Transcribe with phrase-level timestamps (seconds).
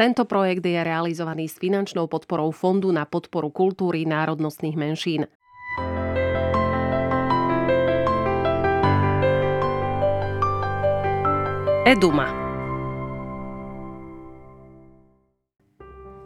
[0.00, 5.28] Tento projekt je realizovaný s finančnou podporou Fondu na podporu kultúry národnostných menšín.
[11.84, 12.32] Eduma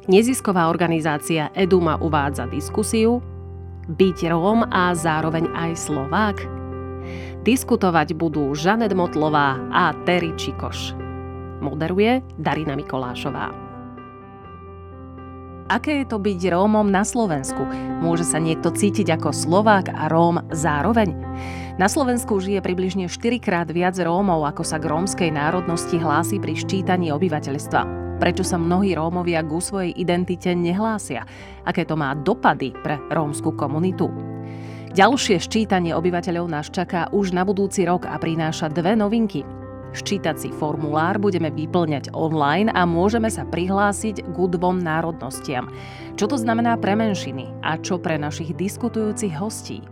[0.06, 3.18] Nezisková organizácia Eduma uvádza diskusiu
[3.90, 6.36] Byť Róm a zároveň aj Slovák?
[7.42, 10.94] Diskutovať budú Žanet Motlová a Terry Čikoš.
[11.58, 13.63] Moderuje Darina Mikolášová.
[15.64, 17.64] Aké je to byť Rómom na Slovensku?
[18.04, 21.16] Môže sa niekto cítiť ako Slovák a Róm zároveň?
[21.80, 26.52] Na Slovensku žije približne 4 krát viac Rómov, ako sa k rómskej národnosti hlási pri
[26.52, 27.80] ščítaní obyvateľstva.
[28.20, 31.24] Prečo sa mnohí Rómovia ku svojej identite nehlásia?
[31.64, 34.12] Aké to má dopady pre rómsku komunitu?
[34.92, 39.63] Ďalšie ščítanie obyvateľov nás čaká už na budúci rok a prináša dve novinky.
[39.94, 45.70] Ščítací formulár budeme vyplňať online a môžeme sa prihlásiť k dvom národnostiam.
[46.18, 49.86] Čo to znamená pre menšiny a čo pre našich diskutujúcich hostí?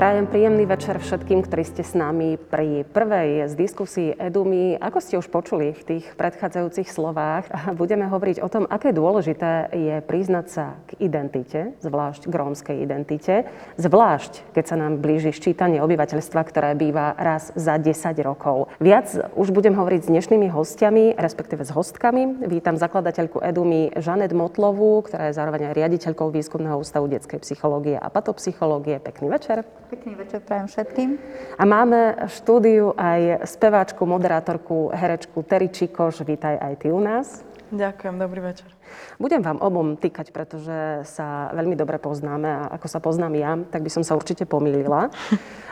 [0.00, 4.72] Prajem príjemný večer všetkým, ktorí ste s nami pri prvej z diskusii Edumy.
[4.80, 10.00] Ako ste už počuli v tých predchádzajúcich slovách, budeme hovoriť o tom, aké dôležité je
[10.00, 13.44] priznať sa k identite, zvlášť k rómskej identite,
[13.76, 17.92] zvlášť keď sa nám blíži ščítanie obyvateľstva, ktoré býva raz za 10
[18.24, 18.72] rokov.
[18.80, 22.48] Viac už budem hovoriť s dnešnými hostiami, respektíve s hostkami.
[22.48, 28.08] Vítam zakladateľku Edumy Žanet Motlovú, ktorá je zároveň aj riaditeľkou Výskumného ústavu detskej psychológie a
[28.08, 28.96] patopsychológie.
[28.96, 29.68] Pekný večer.
[29.90, 31.10] Pekný večer prajem všetkým.
[31.58, 36.22] A máme v štúdiu aj speváčku, moderátorku, herečku Terry Čikoš.
[36.22, 37.42] Vítaj aj ty u nás.
[37.74, 38.70] Ďakujem, dobrý večer.
[39.18, 43.82] Budem vám obom týkať, pretože sa veľmi dobre poznáme a ako sa poznám ja, tak
[43.82, 45.10] by som sa určite pomýlila.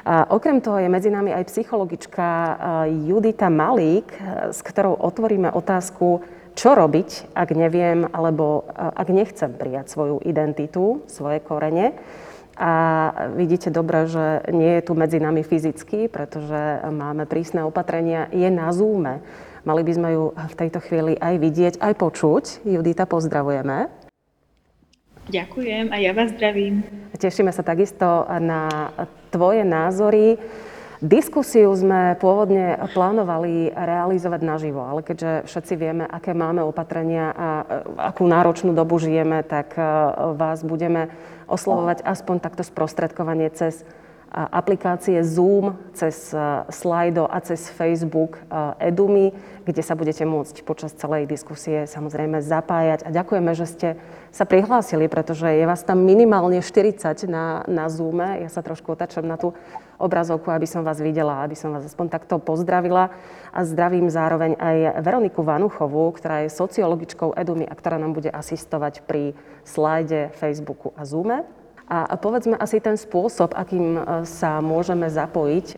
[0.03, 2.27] A okrem toho je medzi nami aj psychologička
[2.91, 4.19] Judita Malík,
[4.51, 6.27] s ktorou otvoríme otázku,
[6.59, 11.95] čo robiť, ak neviem alebo ak nechcem prijať svoju identitu, svoje korene.
[12.59, 12.73] A
[13.39, 18.75] vidíte dobre, že nie je tu medzi nami fyzicky, pretože máme prísne opatrenia, je na
[18.75, 19.23] Zoome.
[19.63, 22.67] Mali by sme ju v tejto chvíli aj vidieť, aj počuť.
[22.67, 23.87] Judita, pozdravujeme.
[25.29, 26.83] Ďakujem a ja vás zdravím.
[27.15, 28.91] Tešíme sa takisto na
[29.29, 30.41] tvoje názory.
[30.99, 37.49] Diskusiu sme pôvodne plánovali realizovať naživo, ale keďže všetci vieme, aké máme opatrenia a
[38.11, 39.79] akú náročnú dobu žijeme, tak
[40.35, 41.15] vás budeme
[41.47, 43.87] oslovovať aspoň takto sprostredkovanie cez
[44.29, 46.35] aplikácie Zoom, cez
[46.69, 48.43] Slido a cez Facebook
[48.83, 49.31] Edumy,
[49.65, 53.07] kde sa budete môcť počas celej diskusie samozrejme zapájať.
[53.07, 53.89] A ďakujeme, že ste
[54.35, 58.43] sa prihlásili, pretože je vás tam minimálne 40 na, na Zoome.
[58.43, 59.55] Ja sa trošku otačam na tú
[59.99, 63.11] obrazovku, aby som vás videla, aby som vás aspoň takto pozdravila.
[63.51, 69.05] A zdravím zároveň aj Veroniku Vanuchovú, ktorá je sociologičkou Edumy a ktorá nám bude asistovať
[69.05, 69.35] pri
[69.67, 71.45] slajde Facebooku a Zoome.
[71.89, 75.77] A povedzme asi ten spôsob, akým e, sa môžeme zapojiť e,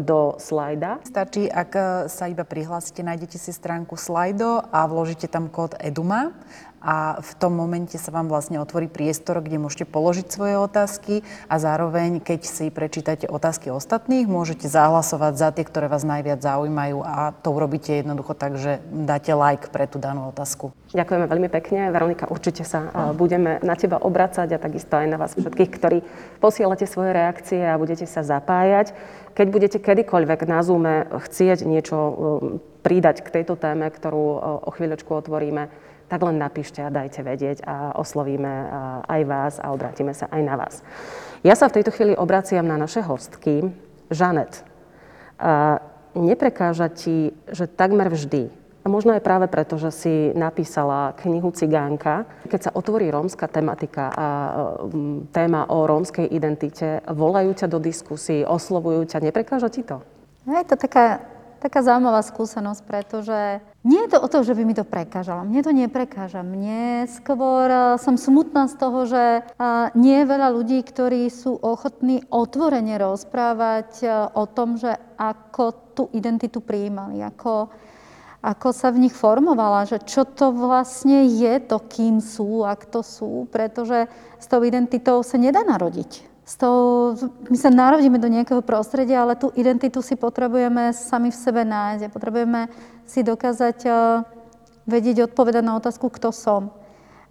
[0.00, 1.04] do slajda.
[1.04, 6.32] Stačí, ak e, sa iba prihlásite, nájdete si stránku Slido a vložíte tam kód EDUMA
[6.82, 11.62] a v tom momente sa vám vlastne otvorí priestor, kde môžete položiť svoje otázky a
[11.62, 17.30] zároveň, keď si prečítate otázky ostatných, môžete zahlasovať za tie, ktoré vás najviac zaujímajú a
[17.38, 20.74] to urobíte jednoducho tak, že dáte like pre tú danú otázku.
[20.90, 21.88] Ďakujeme veľmi pekne.
[21.94, 25.98] Veronika, určite sa budeme na teba obracať a takisto aj na vás všetkých, ktorí
[26.42, 28.92] posielate svoje reakcie a budete sa zapájať.
[29.32, 32.12] Keď budete kedykoľvek na Zoome chcieť niečo um,
[32.84, 34.24] pridať k tejto téme, ktorú
[34.66, 35.72] o chvíľočku otvoríme,
[36.12, 38.52] tak len napíšte a dajte vedieť a oslovíme
[39.08, 40.84] aj vás a obrátime sa aj na vás.
[41.40, 43.72] Ja sa v tejto chvíli obraciam na naše hostky.
[44.12, 44.60] Žanet,
[46.12, 48.52] neprekáža ti, že takmer vždy,
[48.82, 54.10] a možno aj práve preto, že si napísala knihu Cigánka, keď sa otvorí rómska tematika
[54.10, 54.26] a
[55.30, 60.02] téma o rómskej identite, volajú ťa do diskusí, oslovujú ťa, neprekáža ti to?
[60.44, 61.22] Je to taká
[61.62, 65.46] taká zaujímavá skúsenosť, pretože nie je to o to, že by mi to prekážalo.
[65.46, 66.42] Mne to neprekáža.
[66.42, 69.40] Mne skôr e, som smutná z toho, že e,
[69.94, 76.04] nie je veľa ľudí, ktorí sú ochotní otvorene rozprávať e, o tom, že ako tú
[76.10, 77.70] identitu prijímali, ako,
[78.42, 83.06] ako sa v nich formovala, že čo to vlastne je to, kým sú, ak to
[83.06, 84.10] sú, pretože
[84.42, 87.14] s tou identitou sa nedá narodiť s tou,
[87.46, 92.02] my sa narodíme do nejakého prostredia, ale tú identitu si potrebujeme sami v sebe nájsť
[92.02, 92.60] a potrebujeme
[93.06, 94.26] si dokázať uh,
[94.86, 96.74] vedieť odpovedať na otázku, kto som.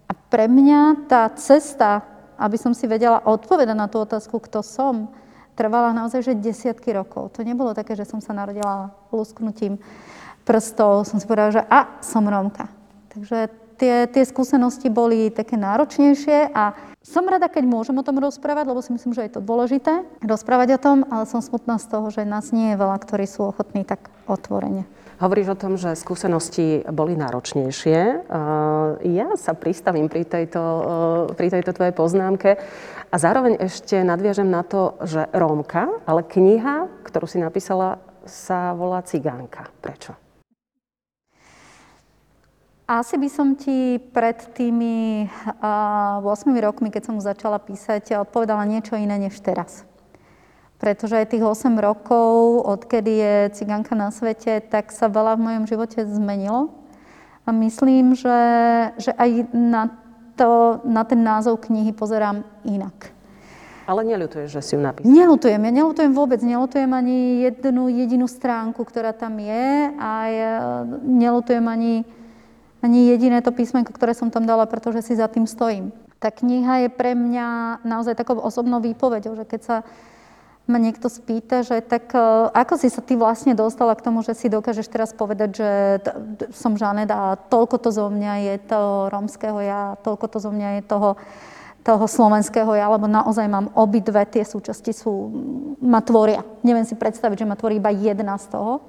[0.07, 2.07] A pre mňa tá cesta,
[2.39, 5.11] aby som si vedela odpovedať na tú otázku, kto som,
[5.59, 7.35] trvala naozaj že desiatky rokov.
[7.35, 9.75] To nebolo také, že som sa narodila lusknutím
[10.47, 12.71] prstov, som si povedala, že a, som Rómka.
[13.11, 18.69] Takže tie, tie skúsenosti boli také náročnejšie a som rada, keď môžem o tom rozprávať,
[18.69, 22.13] lebo si myslím, že je to dôležité rozprávať o tom, ale som smutná z toho,
[22.13, 24.85] že nás nie je veľa, ktorí sú ochotní tak otvorene.
[25.17, 28.25] Hovoríš o tom, že skúsenosti boli náročnejšie.
[29.05, 30.61] Ja sa pristavím pri tejto,
[31.37, 32.57] pri tejto tvojej poznámke
[33.09, 39.01] a zároveň ešte nadviažem na to, že Rómka, ale kniha, ktorú si napísala, sa volá
[39.05, 39.69] Cigánka.
[39.81, 40.30] Prečo?
[42.91, 45.23] Asi by som ti pred tými
[45.63, 46.27] uh, 8
[46.59, 49.88] rokmi, keď som mu začala písať, odpovedala niečo iné než teraz.
[50.75, 55.63] Pretože aj tých 8 rokov, odkedy je cigánka na svete, tak sa veľa v mojom
[55.71, 56.75] živote zmenilo.
[57.47, 58.39] A myslím, že,
[58.99, 59.88] že aj na,
[60.35, 63.15] to, na ten názov knihy pozerám inak.
[63.88, 65.15] Ale neľutuješ, že si ju napísala?
[65.15, 66.43] Neľutujem, ja neľutujem vôbec.
[66.43, 69.95] Neľutujem ani jednu jedinú stránku, ktorá tam je.
[69.95, 70.53] A ja
[71.07, 72.19] neľutujem ani
[72.81, 75.93] ani jediné to písmenko, ktoré som tam dala, pretože si za tým stojím.
[76.17, 79.75] Tá kniha je pre mňa naozaj takou osobnou výpovedou, že keď sa
[80.69, 82.21] ma niekto spýta, že tak e,
[82.53, 85.69] ako si sa ty vlastne dostala k tomu, že si dokážeš teraz povedať, že
[86.53, 90.79] som Žanet a toľko to zo mňa je toho rómskeho ja, toľko to zo mňa
[90.79, 91.17] je toho,
[91.81, 95.33] toho slovenského ja, lebo naozaj mám obidve tie súčasti sú,
[95.81, 96.45] ma tvoria.
[96.61, 98.85] Neviem si predstaviť, že ma tvorí iba jedna z toho.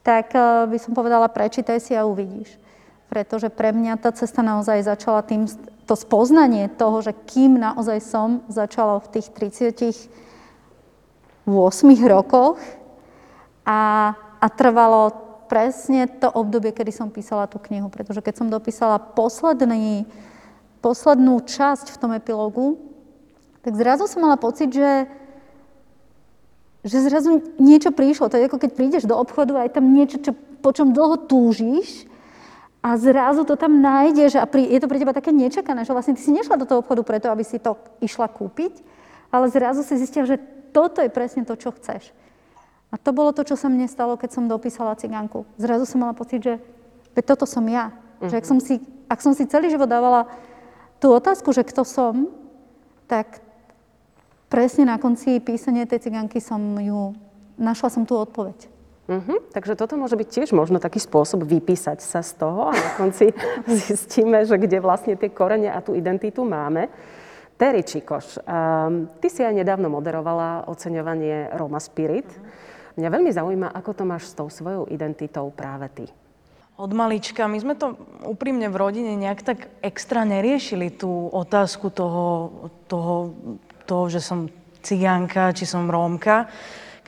[0.00, 0.40] Tak e,
[0.72, 2.67] by som povedala, prečítaj si a uvidíš
[3.08, 5.48] pretože pre mňa tá cesta naozaj začala tým,
[5.88, 10.12] to spoznanie toho, že kým naozaj som, začalo v tých 38
[12.04, 12.60] rokoch
[13.64, 17.88] a, a trvalo presne to obdobie, kedy som písala tú knihu.
[17.88, 20.04] Pretože keď som dopísala posledný,
[20.84, 22.76] poslednú časť v tom epilógu,
[23.64, 25.08] tak zrazu som mala pocit, že,
[26.84, 28.28] že zrazu niečo prišlo.
[28.28, 31.24] To je ako keď prídeš do obchodu a je tam niečo, čo, po čom dlho
[31.24, 32.04] túžiš
[32.78, 36.14] a zrazu to tam nájdeš a pri, je to pre teba také nečakané, že vlastne
[36.14, 38.80] ty si nešla do toho obchodu preto, aby si to išla kúpiť,
[39.34, 40.38] ale zrazu si zistila, že
[40.70, 42.14] toto je presne to, čo chceš.
[42.88, 45.44] A to bolo to, čo sa mne stalo, keď som dopísala cigánku.
[45.60, 46.54] Zrazu som mala pocit, že
[47.20, 47.92] toto som ja.
[47.92, 48.30] Uh-huh.
[48.30, 48.80] Že ak som, si,
[49.10, 50.30] ak som si celý život dávala
[51.02, 52.30] tú otázku, že kto som,
[53.10, 53.42] tak
[54.48, 57.12] presne na konci písania tej cigánky som ju,
[57.60, 58.77] našla som tú odpoveď.
[59.08, 59.40] Uh-huh.
[59.56, 63.32] Takže toto môže byť tiež možno taký spôsob vypísať sa z toho a na konci
[63.88, 66.92] zistíme, že kde vlastne tie korene a tú identitu máme.
[67.56, 72.28] Terry Čikoš, um, ty si aj nedávno moderovala oceňovanie Roma Spirit.
[73.00, 76.06] Mňa veľmi zaujíma, ako to máš s tou svojou identitou práve ty.
[76.78, 82.26] Od malička, my sme to úprimne v rodine nejak tak extra neriešili, tú otázku toho,
[82.86, 83.34] toho,
[83.88, 84.46] toho že som
[84.84, 86.46] cigánka, či som rómka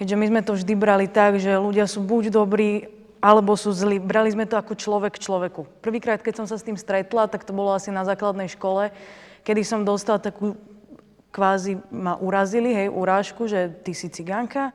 [0.00, 2.88] keďže my sme to vždy brali tak, že ľudia sú buď dobrí,
[3.20, 4.00] alebo sú zlí.
[4.00, 5.68] Brali sme to ako človek k človeku.
[5.84, 8.96] Prvýkrát, keď som sa s tým stretla, tak to bolo asi na základnej škole,
[9.44, 10.56] kedy som dostala takú,
[11.28, 14.72] kvázi ma urazili, hej, urážku, že ty si cigánka.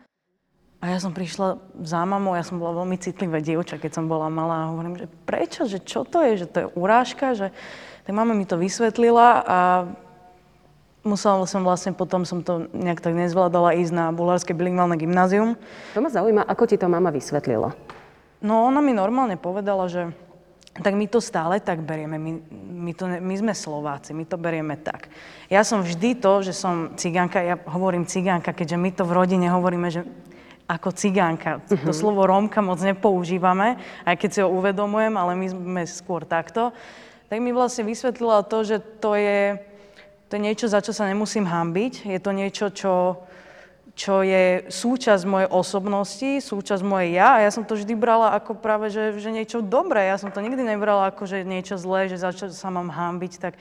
[0.77, 4.30] A ja som prišla za mamou, ja som bola veľmi citlivé dievča, keď som bola
[4.30, 7.50] malá a hovorím, že prečo, že čo to je, že to je urážka, že
[8.06, 9.57] tak mama mi to vysvetlila a
[11.06, 15.54] musela som vlastne, potom som to nejak tak nezvládala ísť na bulharské bilingválne gymnázium.
[15.94, 17.78] To ma zaujíma, ako ti to mama vysvetlila?
[18.41, 20.12] No ona mi normálne povedala, že
[20.75, 22.20] tak my to stále tak berieme.
[22.20, 25.08] My, my, to, my sme Slováci, my to berieme tak.
[25.48, 29.48] Ja som vždy to, že som cigánka, ja hovorím cigánka, keďže my to v rodine
[29.48, 30.03] hovoríme, že
[30.68, 31.63] ako cigánka.
[31.63, 31.86] Uh-huh.
[31.88, 36.75] To slovo Rómka moc nepoužívame, aj keď si ho uvedomujem, ale my sme skôr takto.
[37.30, 39.56] Tak mi vlastne vysvetlila to, že to je
[40.36, 42.12] to je niečo, za čo sa nemusím hambiť.
[42.12, 43.24] Je to niečo, čo,
[43.96, 47.39] čo je súčasť mojej osobnosti, súčasť mojej ja.
[47.39, 50.12] A ja som to vždy brala ako práve, že, že niečo dobré.
[50.12, 53.34] Ja som to nikdy nebrala ako, že niečo zlé, že za čo sa mám hambiť.
[53.39, 53.56] Tak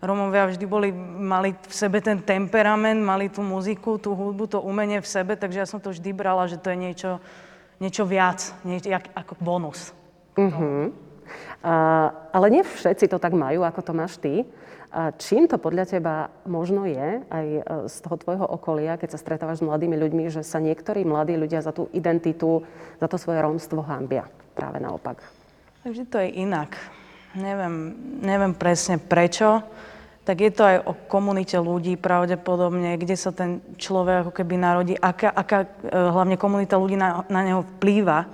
[0.00, 0.88] Romovia vždy boli,
[1.20, 5.60] mali v sebe ten temperament, mali tú muziku, tú hudbu, to umenie v sebe, takže
[5.60, 7.20] ja som to vždy brala, že to je niečo,
[7.76, 9.92] niečo viac, niečo, ako bonus.
[10.40, 10.88] Uh-huh.
[11.60, 14.48] Uh, ale nie všetci to tak majú, ako to máš ty.
[14.96, 19.20] A čím to podľa teba možno je, aj e, z toho tvojho okolia, keď sa
[19.20, 22.64] stretávaš s mladými ľuďmi, že sa niektorí mladí ľudia za tú identitu,
[22.96, 24.24] za to svoje rómstvo hambia?
[24.56, 25.20] Práve naopak.
[25.84, 26.80] Takže to je inak.
[27.36, 27.92] Neviem,
[28.24, 29.60] neviem presne prečo.
[30.24, 34.96] Tak je to aj o komunite ľudí pravdepodobne, kde sa ten človek ako keby narodí,
[34.96, 38.24] aká, aká e, hlavne komunita ľudí na, na neho vplýva.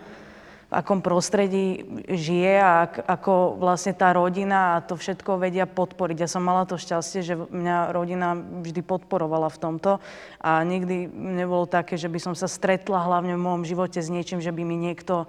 [0.73, 6.25] Akom prostredí žije a ako vlastne tá rodina a to všetko vedia podporiť.
[6.25, 10.01] Ja som mala to šťastie, že mňa rodina vždy podporovala v tomto
[10.41, 14.41] a nikdy nebolo také, že by som sa stretla hlavne v môjom živote s niečím,
[14.41, 15.29] že by mi niekto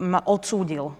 [0.00, 0.96] ma odsúdil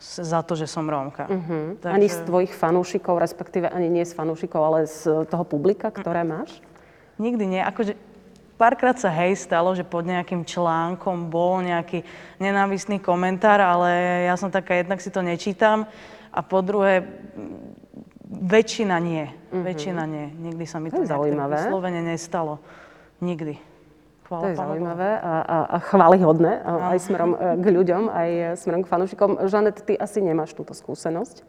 [0.00, 1.28] za to, že som Rómka.
[1.28, 1.76] Uh-huh.
[1.80, 1.96] Takže...
[1.96, 6.60] Ani z tvojich fanúšikov, respektíve ani nie z fanúšikov, ale z toho publika, ktoré máš?
[7.16, 7.62] Nikdy nie.
[7.62, 7.96] Akože
[8.54, 12.06] párkrát sa hej stalo, že pod nejakým článkom bol nejaký
[12.38, 15.86] nenávistný komentár, ale ja som taká, jednak si to nečítam
[16.34, 17.06] a po druhé,
[18.26, 19.30] väčšina nie.
[19.30, 19.62] Mm-hmm.
[19.62, 20.26] Väčšina nie.
[20.34, 21.54] Nikdy sa mi to, to zaujímavé.
[21.54, 22.58] vyslovene nestalo.
[23.22, 23.54] Nikdy.
[24.24, 28.80] Chvála to je zaujímavé a, a, a chválihodné aj smerom e, k ľuďom, aj smerom
[28.80, 29.30] k fanúšikom.
[29.52, 31.44] Žanet, ty asi nemáš túto skúsenosť.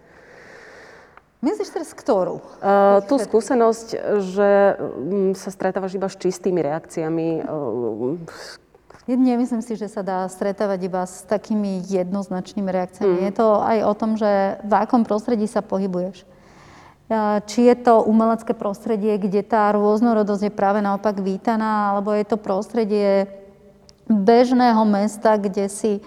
[1.46, 2.42] Myslíš teraz ktorú?
[2.58, 3.88] Uh, tú skúsenosť,
[4.34, 4.50] že
[4.82, 7.46] um, sa stretávaš iba s čistými reakciami.
[7.46, 8.18] Uh,
[9.06, 13.22] Nemyslím si, že sa dá stretávať iba s takými jednoznačnými reakciami.
[13.22, 13.26] Mm.
[13.30, 16.26] Je to aj o tom, že v akom prostredí sa pohybuješ.
[17.46, 22.42] Či je to umelecké prostredie, kde tá rôznorodosť je práve naopak vítaná, alebo je to
[22.42, 23.30] prostredie
[24.10, 26.02] bežného mesta, kde si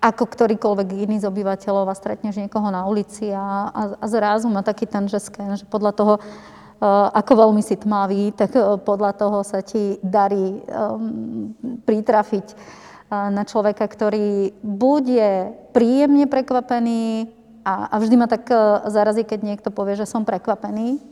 [0.00, 4.60] ako ktorýkoľvek iný z obyvateľov a stretneš niekoho na ulici a, a, a zrazu má
[4.60, 9.12] taký ten, že, sken, že podľa toho, uh, ako veľmi si tmavý, tak uh, podľa
[9.16, 11.52] toho sa ti darí um,
[11.88, 17.32] pritrafiť uh, na človeka, ktorý bude príjemne prekvapený
[17.66, 18.46] a, a vždy ma tak
[18.86, 21.02] zarazí, keď niekto povie, že som prekvapený.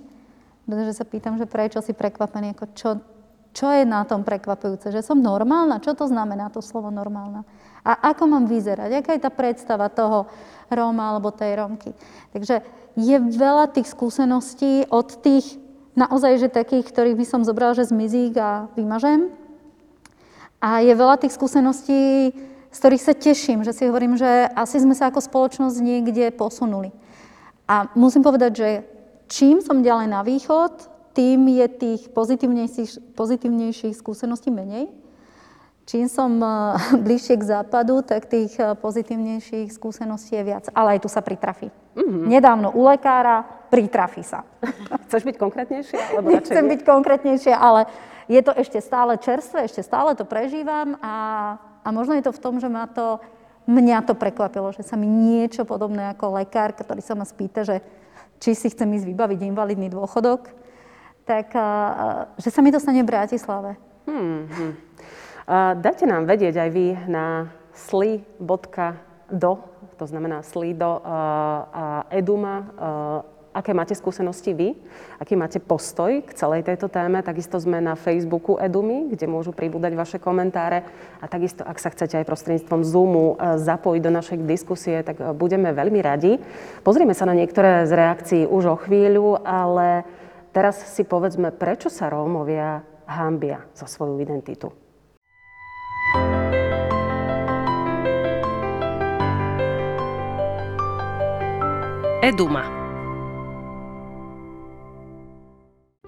[0.65, 2.91] Pretože sa pýtam, že prečo si prekvapený, ako čo,
[3.53, 5.83] čo je na tom prekvapujúce, že som normálna?
[5.83, 7.43] Čo to znamená to slovo normálna?
[7.85, 8.91] A ako mám vyzerať?
[9.05, 10.25] Aká je tá predstava toho
[10.73, 11.93] Róma alebo tej Rómky?
[12.33, 12.65] Takže
[12.97, 15.61] je veľa tých skúseností od tých
[15.93, 19.31] naozaj, že takých, ktorých by som zobrala, že zmizík a vymažem.
[20.65, 22.33] A je veľa tých skúseností,
[22.73, 26.91] z ktorých sa teším, že si hovorím, že asi sme sa ako spoločnosť niekde posunuli.
[27.69, 28.69] A musím povedať, že
[29.29, 30.73] čím som ďalej na východ,
[31.15, 34.91] tým je tých pozitívnejších, pozitívnejších skúseností menej.
[35.85, 36.49] Čím som eh,
[37.07, 40.65] bližšie k západu, tak tých eh, pozitívnejších skúseností je viac.
[40.73, 41.69] Ale aj tu sa pritrafí.
[41.95, 42.27] Mm-hmm.
[42.27, 44.49] Nedávno u lekára pritrafí sa.
[45.09, 46.01] Chceš byť konkrétnejšia?
[46.17, 47.87] Alebo Nechcem byť konkrétnejšia, ale
[48.25, 51.15] je to ešte stále čerstvé, ešte stále to prežívam a,
[51.85, 53.21] a možno je to v tom, že ma to,
[53.69, 57.85] mňa to prekvapilo, že sa mi niečo podobné ako lekár, ktorý sa ma spýta, že
[58.41, 60.49] či si chcem ísť vybaviť invalidný dôchodok,
[61.29, 63.77] tak uh, že sa mi to stane v Bratislave.
[64.09, 64.49] Hmm,
[65.51, 69.53] Dajte nám vedieť aj vy na sli.do,
[69.95, 72.73] to znamená slido a eduma,
[73.55, 74.75] aké máte skúsenosti vy,
[75.23, 77.23] aký máte postoj k celej tejto téme.
[77.23, 80.83] Takisto sme na Facebooku Edumy, kde môžu pribúdať vaše komentáre.
[81.23, 86.01] A takisto, ak sa chcete aj prostredníctvom Zoomu zapojiť do našej diskusie, tak budeme veľmi
[86.03, 86.43] radi.
[86.83, 90.03] Pozrieme sa na niektoré z reakcií už o chvíľu, ale
[90.51, 94.75] teraz si povedzme, prečo sa Rómovia hambia za svoju identitu.
[102.25, 102.65] Eduma.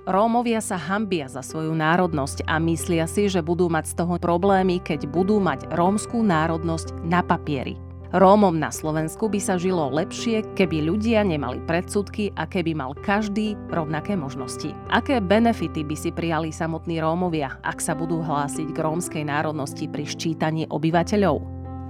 [0.08, 4.80] Rómovia sa hambia za svoju národnosť a myslia si, že budú mať z toho problémy,
[4.80, 7.85] keď budú mať rómskú národnosť na papieri.
[8.14, 13.58] Rómom na Slovensku by sa žilo lepšie, keby ľudia nemali predsudky a keby mal každý
[13.74, 14.70] rovnaké možnosti.
[14.94, 20.06] Aké benefity by si prijali samotní Rómovia, ak sa budú hlásiť k rómskej národnosti pri
[20.06, 21.42] ščítaní obyvateľov?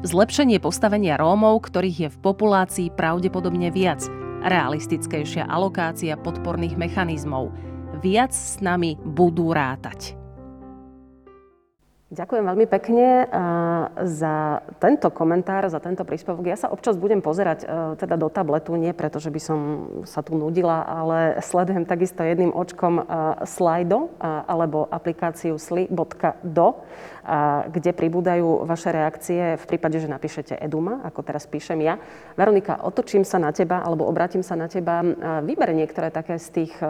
[0.09, 4.05] Zlepšenie postavenia Rómov, ktorých je v populácii pravdepodobne viac,
[4.45, 7.53] realistickejšia alokácia podporných mechanizmov.
[8.01, 10.26] Viac s nami budú rátať.
[12.17, 13.29] Ďakujem veľmi pekne
[14.09, 16.49] za tento komentár, za tento príspevok.
[16.49, 17.67] Ja sa občas budem pozerať e,
[18.01, 19.59] teda do tabletu, nie preto, že by som
[20.09, 23.03] sa tu nudila, ale sledujem takisto jedným očkom e,
[23.45, 26.69] Slido alebo aplikáciu sli.do
[27.67, 31.99] kde pribúdajú vaše reakcie v prípade, že napíšete Eduma, ako teraz píšem ja.
[32.39, 35.03] Veronika, otočím sa na teba, alebo obratím sa na teba.
[35.43, 36.87] Vyber niektoré také z tých e,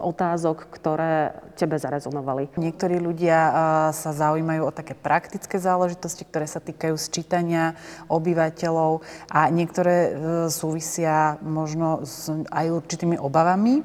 [0.00, 2.56] otázok, ktoré tebe zarezonovali.
[2.56, 3.52] Niektorí ľudia e,
[3.92, 7.76] sa zaujímajú o také praktické záležitosti, ktoré sa týkajú sčítania
[8.08, 10.10] obyvateľov a niektoré e,
[10.48, 13.84] súvisia možno s aj určitými obavami.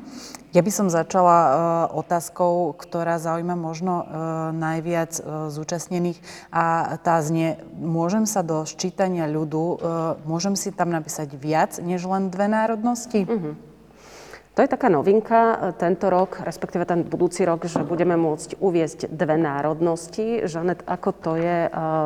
[0.54, 1.52] Ja by som začala uh,
[1.98, 4.06] otázkou, ktorá zaujíma možno uh,
[4.54, 6.22] najviac uh, zúčastnených
[6.54, 9.82] a tá znie, môžem sa do ščítania ľudu,
[10.30, 13.26] môžem si tam napísať viac než len dve národnosti?
[13.26, 13.58] Uh-huh.
[14.54, 19.10] To je taká novinka e, tento rok, respektíve ten budúci rok, že budeme môcť uviezť
[19.10, 20.46] dve národnosti.
[20.46, 21.58] Žanet, ako to je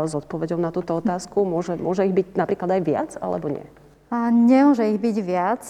[0.08, 1.44] s odpoveďou na túto otázku?
[1.44, 3.68] Môže, môže ich byť napríklad aj viac, alebo nie?
[4.08, 5.64] Nemôže ich byť viac.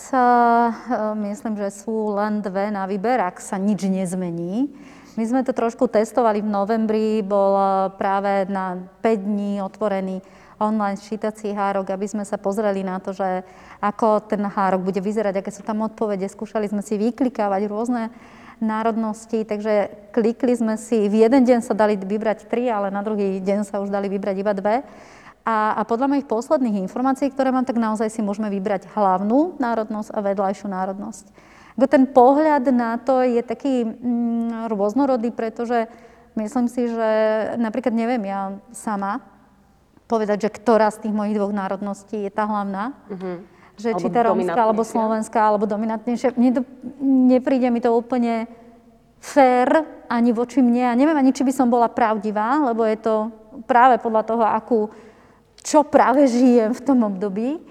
[1.18, 4.70] Myslím, že sú len dve na výber, ak sa nič nezmení.
[5.18, 7.58] My sme to trošku testovali v novembri, bol
[7.98, 10.22] práve na 5 dní otvorený
[10.62, 13.42] online ščítací hárok, aby sme sa pozreli na to, že
[13.82, 16.30] ako ten hárok bude vyzerať, aké sú tam odpovede.
[16.30, 18.14] Skúšali sme si vyklikávať rôzne
[18.62, 23.42] národnosti, takže klikli sme si, v jeden deň sa dali vybrať tri, ale na druhý
[23.42, 24.76] deň sa už dali vybrať iba dve.
[25.48, 30.12] A, a podľa mojich posledných informácií, ktoré mám, tak naozaj si môžeme vybrať hlavnú národnosť
[30.12, 31.26] a vedľajšiu národnosť.
[31.88, 35.88] Ten pohľad na to je taký mm, rôznorodý, pretože
[36.36, 37.10] myslím si, že
[37.56, 39.24] napríklad neviem ja sama,
[40.12, 42.92] povedať, že ktorá z tých mojich dvoch národností je tá hlavná.
[43.08, 43.40] Uh-huh.
[43.78, 46.34] Že alebo či tá rómska, alebo slovenská, alebo dominantnejšia.
[46.34, 46.62] Mne to,
[47.04, 48.50] nepríde mi to úplne
[49.22, 50.92] fér ani voči mne.
[50.92, 53.16] A neviem ani, či by som bola pravdivá, lebo je to
[53.70, 54.90] práve podľa toho, akú,
[55.64, 57.62] čo práve žijem v tom období.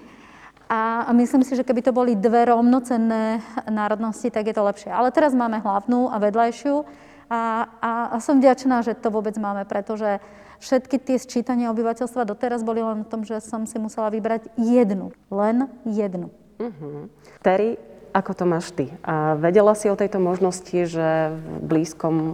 [0.67, 3.39] A, myslím si, že keby to boli dve rovnocenné
[3.71, 4.91] národnosti, tak je to lepšie.
[4.91, 6.83] Ale teraz máme hlavnú a vedľajšiu.
[7.31, 10.19] A, a, a som vďačná, že to vôbec máme, pretože
[10.57, 15.13] Všetky tie sčítania obyvateľstva doteraz boli len v tom, že som si musela vybrať jednu.
[15.29, 16.33] Len jednu.
[16.57, 17.13] Uh-huh.
[17.45, 17.77] Terry,
[18.17, 18.89] ako to máš ty?
[19.05, 22.33] A vedela si o tejto možnosti, že v blízkom e,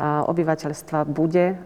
[0.00, 1.56] obyvateľstva bude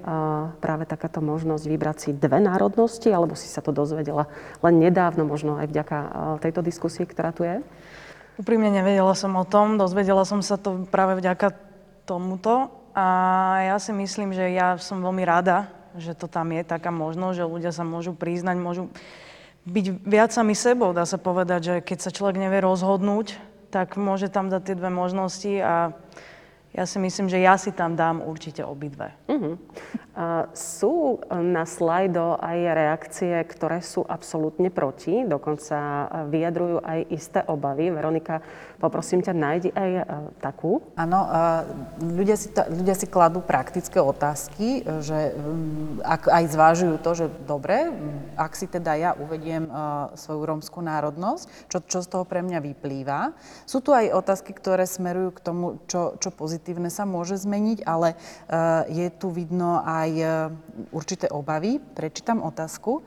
[0.63, 4.31] práve takáto možnosť vybrať si dve národnosti, alebo si sa to dozvedela
[4.63, 5.99] len nedávno, možno aj vďaka
[6.39, 7.59] tejto diskusii, ktorá tu je?
[8.39, 11.53] Úprimne nevedela som o tom, dozvedela som sa to práve vďaka
[12.07, 13.07] tomuto a
[13.67, 15.69] ja si myslím, že ja som veľmi rada,
[15.99, 18.89] že to tam je taká možnosť, že ľudia sa môžu priznať, môžu
[19.67, 23.37] byť viac sami sebou, dá sa povedať, že keď sa človek nevie rozhodnúť,
[23.69, 25.93] tak môže tam dať tie dve možnosti a
[26.71, 29.11] ja si myslím, že ja si tam dám určite obidve.
[29.27, 29.59] Uh-huh.
[30.15, 37.91] Uh, sú na slajdo aj reakcie, ktoré sú absolútne proti, dokonca vyjadrujú aj isté obavy.
[37.91, 38.39] Veronika,
[38.81, 40.05] poprosím ťa, nájdi aj uh,
[40.41, 40.81] takú.
[40.97, 41.63] Áno, uh,
[42.01, 47.93] ľudia, si ľudia si kladú praktické otázky, že um, ak aj zvážujú to, že dobre,
[48.41, 49.69] ak si teda ja uvediem
[50.17, 53.37] svoju rómskú národnosť, čo, čo z toho pre mňa vyplýva.
[53.69, 58.17] Sú tu aj otázky, ktoré smerujú k tomu, čo, čo pozitívne sa môže zmeniť, ale
[58.89, 60.11] je tu vidno aj
[60.95, 61.83] určité obavy.
[61.83, 63.05] Prečítam otázku.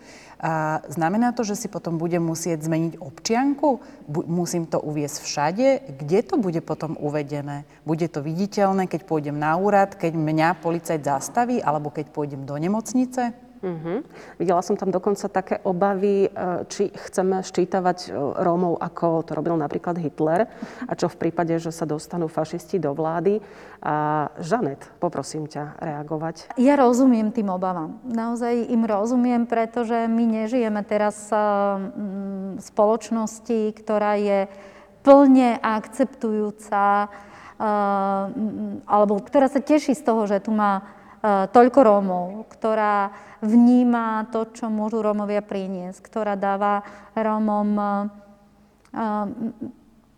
[0.91, 3.79] Znamená to, že si potom budem musieť zmeniť občianku?
[4.27, 5.62] Musím to uviesť všade?
[5.87, 7.67] Kde to bude potom uvedené?
[7.83, 12.55] Bude to viditeľné, keď pôjdem na úrad, keď mňa policajt zastaví, alebo keď pôjdem do
[12.55, 13.33] nemocnice?
[13.63, 14.03] Uh-huh.
[14.35, 16.29] Videla som tam dokonca také obavy, e,
[16.67, 20.51] či chceme ščítavať e, Rómov, ako to robil napríklad Hitler,
[20.83, 23.39] a čo v prípade, že sa dostanú fašisti do vlády.
[23.79, 26.59] A Žanet, poprosím ťa reagovať.
[26.59, 28.03] Ja rozumiem tým obavám.
[28.03, 31.39] Naozaj im rozumiem, pretože my nežijeme teraz e,
[32.59, 34.51] v spoločnosti, ktorá je
[35.03, 37.11] plne akceptujúca,
[38.87, 40.83] alebo ktorá sa teší z toho, že tu má
[41.23, 43.11] toľko Rómov, ktorá
[43.43, 46.83] vníma to, čo môžu Rómovia priniesť, ktorá dáva
[47.15, 47.87] Rómom eh,
[48.95, 49.27] eh,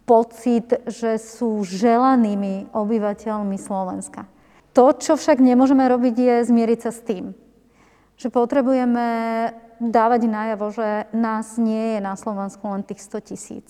[0.05, 4.29] pocit, že sú želanými obyvateľmi Slovenska.
[4.77, 7.33] To, čo však nemôžeme robiť, je zmieriť sa s tým,
[8.13, 9.49] že potrebujeme
[9.81, 13.67] dávať najavo, že nás nie je na Slovensku len tých 100 tisíc.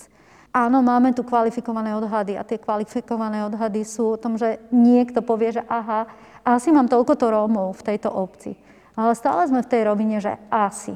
[0.56, 5.52] Áno, máme tu kvalifikované odhady a tie kvalifikované odhady sú o tom, že niekto povie,
[5.60, 6.08] že aha,
[6.48, 8.56] asi mám toľkoto Rómov v tejto obci.
[8.96, 10.96] Ale stále sme v tej rovine, že asi.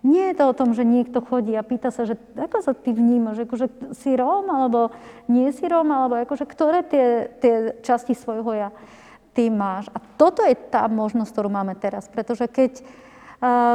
[0.00, 2.96] Nie je to o tom, že niekto chodí a pýta sa, že ako sa ty
[2.96, 4.88] vnímaš, akože si Róm, alebo
[5.28, 8.70] nie si Róm, alebo akože ktoré tie, tie časti svojho ja
[9.36, 9.92] ty máš.
[9.92, 12.80] A toto je tá možnosť, ktorú máme teraz, pretože keď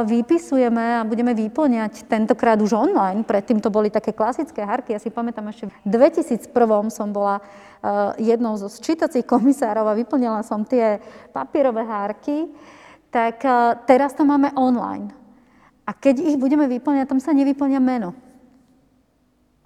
[0.02, 5.06] vypisujeme a budeme vyplňať tentokrát už online, predtým to boli také klasické harky, ja si
[5.06, 6.50] pamätám ešte v 2001
[6.90, 10.98] som bola uh, jednou zo sčítacích komisárov a vyplňala som tie
[11.30, 12.50] papierové hárky,
[13.12, 15.12] tak eh, teraz to máme online.
[15.84, 18.16] A keď ich budeme vyplňať, tam sa nevyplňa meno.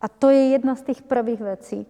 [0.02, 1.87] A to je jedna z tých prvých vecí,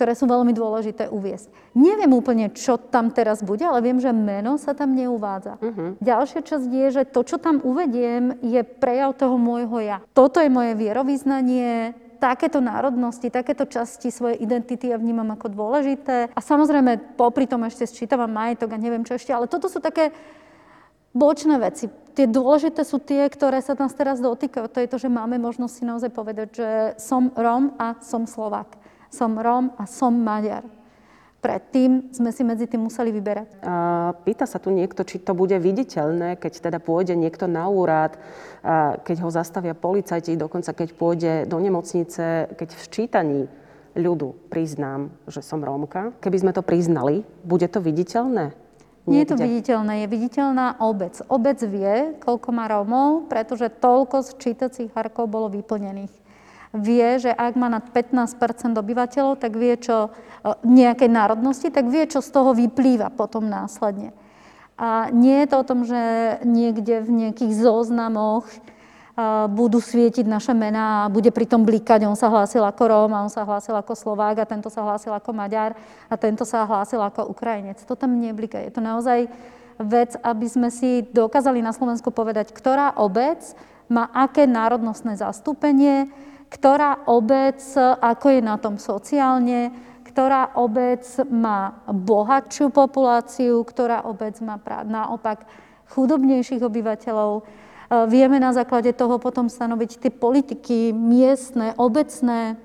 [0.00, 1.52] ktoré sú veľmi dôležité uviesť.
[1.76, 5.60] Neviem úplne, čo tam teraz bude, ale viem, že meno sa tam neuvádza.
[5.60, 6.00] Uh-huh.
[6.00, 10.00] Ďalšia časť je, že to, čo tam uvediem, je prejav toho môjho ja.
[10.16, 16.32] Toto je moje vierovýznanie, takéto národnosti, takéto časti svojej identity ja vnímam ako dôležité.
[16.32, 20.16] A samozrejme, popri tom ešte sčítavam majetok a neviem čo ešte, ale toto sú také
[21.12, 21.92] bočné veci.
[22.16, 24.64] Tie dôležité sú tie, ktoré sa nás teraz dotýkajú.
[24.64, 28.80] To je to, že máme možnosť si naozaj povedať, že som Róm a som Slovák.
[29.10, 30.64] Som Róm a som Maďar.
[31.40, 33.64] Predtým sme si medzi tým museli vyberať.
[34.28, 38.20] Pýta sa tu niekto, či to bude viditeľné, keď teda pôjde niekto na úrad,
[39.08, 43.40] keď ho zastavia policajti, dokonca keď pôjde do nemocnice, keď v ščítaní
[43.96, 46.12] ľudu priznám, že som Rómka.
[46.20, 48.52] Keby sme to priznali, bude to viditeľné?
[49.08, 51.24] Nie je to viditeľné, je viditeľná obec.
[51.32, 56.19] Obec vie, koľko má Rómov, pretože toľko z čítacích harkov bolo vyplnených
[56.70, 58.38] vie, že ak má nad 15
[58.78, 60.10] obyvateľov, tak vie, čo e,
[60.62, 64.14] nejakej národnosti, tak vie, čo z toho vyplýva potom následne.
[64.78, 66.00] A nie je to o tom, že
[66.46, 68.56] niekde v nejakých zoznamoch e,
[69.50, 73.32] budú svietiť naše mená a bude pritom blikať, on sa hlásil ako Róm a on
[73.32, 75.74] sa hlásil ako Slovák a tento sa hlásil ako Maďar
[76.06, 77.82] a tento sa hlásil ako Ukrajinec.
[77.82, 78.62] To tam neblika.
[78.62, 79.26] Je to naozaj
[79.82, 83.42] vec, aby sme si dokázali na Slovensku povedať, ktorá obec
[83.90, 86.06] má aké národnostné zastúpenie,
[86.50, 89.70] ktorá obec, ako je na tom sociálne,
[90.10, 95.46] ktorá obec má bohatšiu populáciu, ktorá obec má naopak
[95.94, 97.32] chudobnejších obyvateľov.
[97.38, 97.42] E,
[98.10, 102.58] vieme na základe toho potom stanoviť tie politiky miestne, obecné.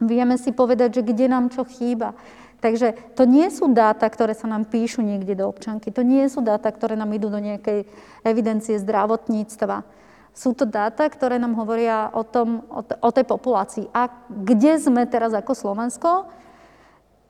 [0.00, 2.16] Vieme si povedať, že kde nám čo chýba.
[2.58, 5.94] Takže to nie sú dáta, ktoré sa nám píšu niekde do občanky.
[5.94, 7.86] To nie sú dáta, ktoré nám idú do nejakej
[8.26, 9.97] evidencie zdravotníctva.
[10.38, 13.90] Sú to dáta, ktoré nám hovoria o, tom, o, t- o tej populácii.
[13.90, 16.30] A kde sme teraz ako Slovensko?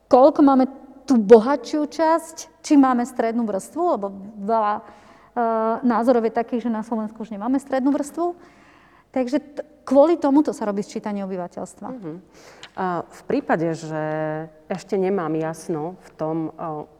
[0.05, 0.69] Koľko máme
[1.09, 2.61] tú bohatšiu časť?
[2.61, 3.81] Či máme strednú vrstvu?
[3.97, 4.13] Lebo
[4.45, 4.81] veľa e,
[5.89, 8.37] názorov je takých, že na Slovensku už nemáme strednú vrstvu.
[9.09, 11.87] Takže t- kvôli tomuto sa robí sčítanie obyvateľstva.
[11.89, 12.21] Uh-huh.
[12.77, 14.03] A v prípade, že
[14.69, 16.37] ešte nemám jasno v tom,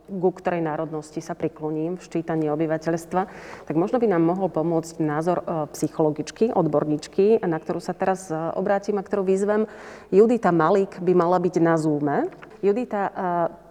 [0.10, 3.22] ku ktorej národnosti sa prikloním v ščítaní obyvateľstva,
[3.70, 5.46] tak možno by nám mohol pomôcť názor
[5.78, 9.70] psychologičky, odborníčky, na ktorú sa teraz obrátim a ktorú vyzvem.
[10.10, 12.18] Judita Malik by mala byť na Zoome.
[12.60, 13.08] Judita,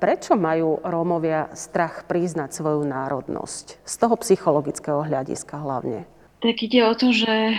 [0.00, 3.84] prečo majú Rómovia strach priznať svoju národnosť?
[3.84, 6.08] Z toho psychologického hľadiska hlavne.
[6.38, 7.54] Tak ide o to, že e,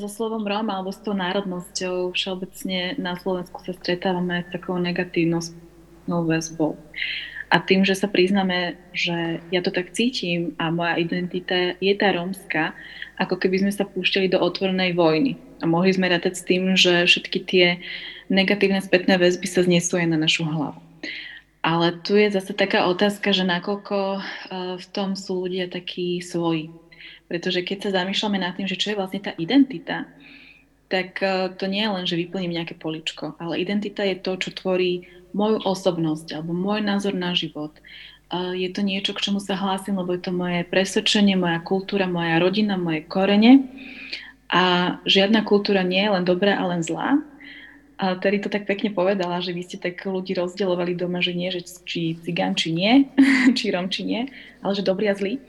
[0.00, 5.44] so slovom Róm alebo s tou národnosťou všeobecne na Slovensku sa stretávame s takou negatívnou
[6.24, 6.80] väzbou.
[7.48, 12.12] A tým, že sa priznáme, že ja to tak cítim a moja identita je tá
[12.12, 12.76] rómska,
[13.16, 15.40] ako keby sme sa púšťali do otvorenej vojny.
[15.60, 17.66] A mohli sme rátať s tým, že všetky tie
[18.28, 20.76] negatívne spätné väzby sa znesú aj na našu hlavu.
[21.64, 24.20] Ale tu je zase taká otázka, že nakoľko e,
[24.78, 26.70] v tom sú ľudia takí svoji
[27.28, 30.08] pretože keď sa zamýšľame nad tým, že čo je vlastne tá identita,
[30.88, 34.56] tak e, to nie je len, že vyplním nejaké poličko, ale identita je to, čo
[34.56, 37.76] tvorí moju osobnosť alebo môj názor na život.
[38.32, 42.36] Je to niečo, k čomu sa hlásim, lebo je to moje presvedčenie, moja kultúra, moja
[42.36, 43.64] rodina, moje korene.
[44.52, 47.24] A žiadna kultúra nie je len dobrá a len zlá.
[47.96, 51.48] A Terry to tak pekne povedala, že vy ste tak ľudí rozdielovali doma, že nie,
[51.48, 53.08] že či cigán, či nie,
[53.56, 54.20] či rom, či nie,
[54.60, 55.40] ale že dobrý a zlý.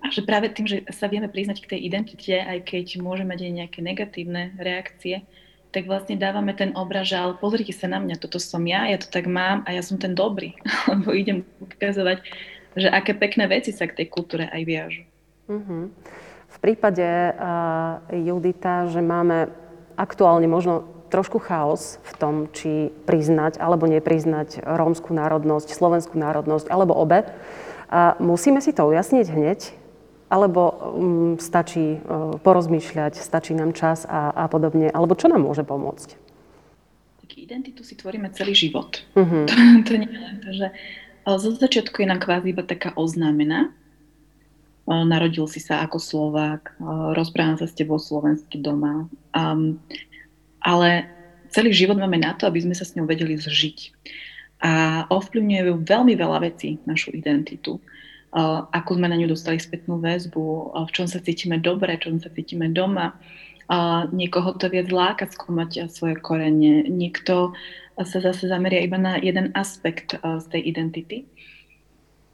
[0.00, 3.40] A že práve tým, že sa vieme priznať k tej identite, aj keď môžeme mať
[3.46, 5.28] aj nejaké negatívne reakcie,
[5.70, 9.06] tak vlastne dávame ten obraz, ale pozrite sa na mňa, toto som ja, ja to
[9.06, 10.58] tak mám a ja som ten dobrý.
[10.90, 12.26] Lebo idem ukazovať,
[12.74, 15.02] že aké pekné veci sa k tej kultúre aj viažu.
[15.46, 15.90] Uh-huh.
[16.50, 19.50] V prípade uh, Judita, že máme
[19.94, 26.94] aktuálne možno trošku chaos v tom, či priznať alebo nepriznať rómskú národnosť, slovenskú národnosť alebo
[26.94, 27.26] obe.
[27.90, 29.60] A musíme si to ujasniť hneď,
[30.30, 34.86] alebo um, stačí uh, porozmýšľať, stačí nám čas a, a podobne?
[34.88, 36.14] Alebo čo nám môže pomôcť?
[37.26, 39.02] Tak identitu si tvoríme celý život.
[39.18, 39.44] Uh-huh.
[39.50, 40.66] To, to nie je len to, že
[41.26, 43.74] zo začiatku je nám kvázi iba taká oznámená.
[44.90, 46.74] Narodil si sa ako Slovák,
[47.14, 49.06] rozprávam sa s tebou slovensky doma.
[49.30, 49.78] Um,
[50.58, 51.06] ale
[51.54, 53.78] celý život máme na to, aby sme sa s ňou vedeli zžiť.
[54.66, 57.78] A ovplyvňujú veľmi veľa vecí našu identitu
[58.32, 62.70] ako sme na ňu dostali spätnú väzbu, v čom sa cítime dobre, čom sa cítime
[62.70, 63.18] doma.
[64.10, 67.54] Niekoho to viac láka skúmať svoje korene, niekto
[67.98, 71.26] sa zase zameria iba na jeden aspekt z tej identity.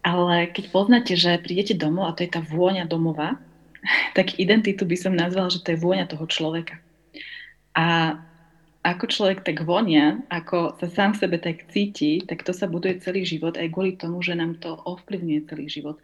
[0.06, 3.40] Ale keď poznáte, že prídete domov a to je tá vôňa domova,
[4.16, 6.78] tak identitu by som nazvala, že to je vôňa toho človeka.
[7.76, 8.16] A
[8.86, 13.02] ako človek tak vonia, ako sa sám v sebe tak cíti, tak to sa buduje
[13.02, 15.98] celý život aj kvôli tomu, že nám to ovplyvňuje celý život.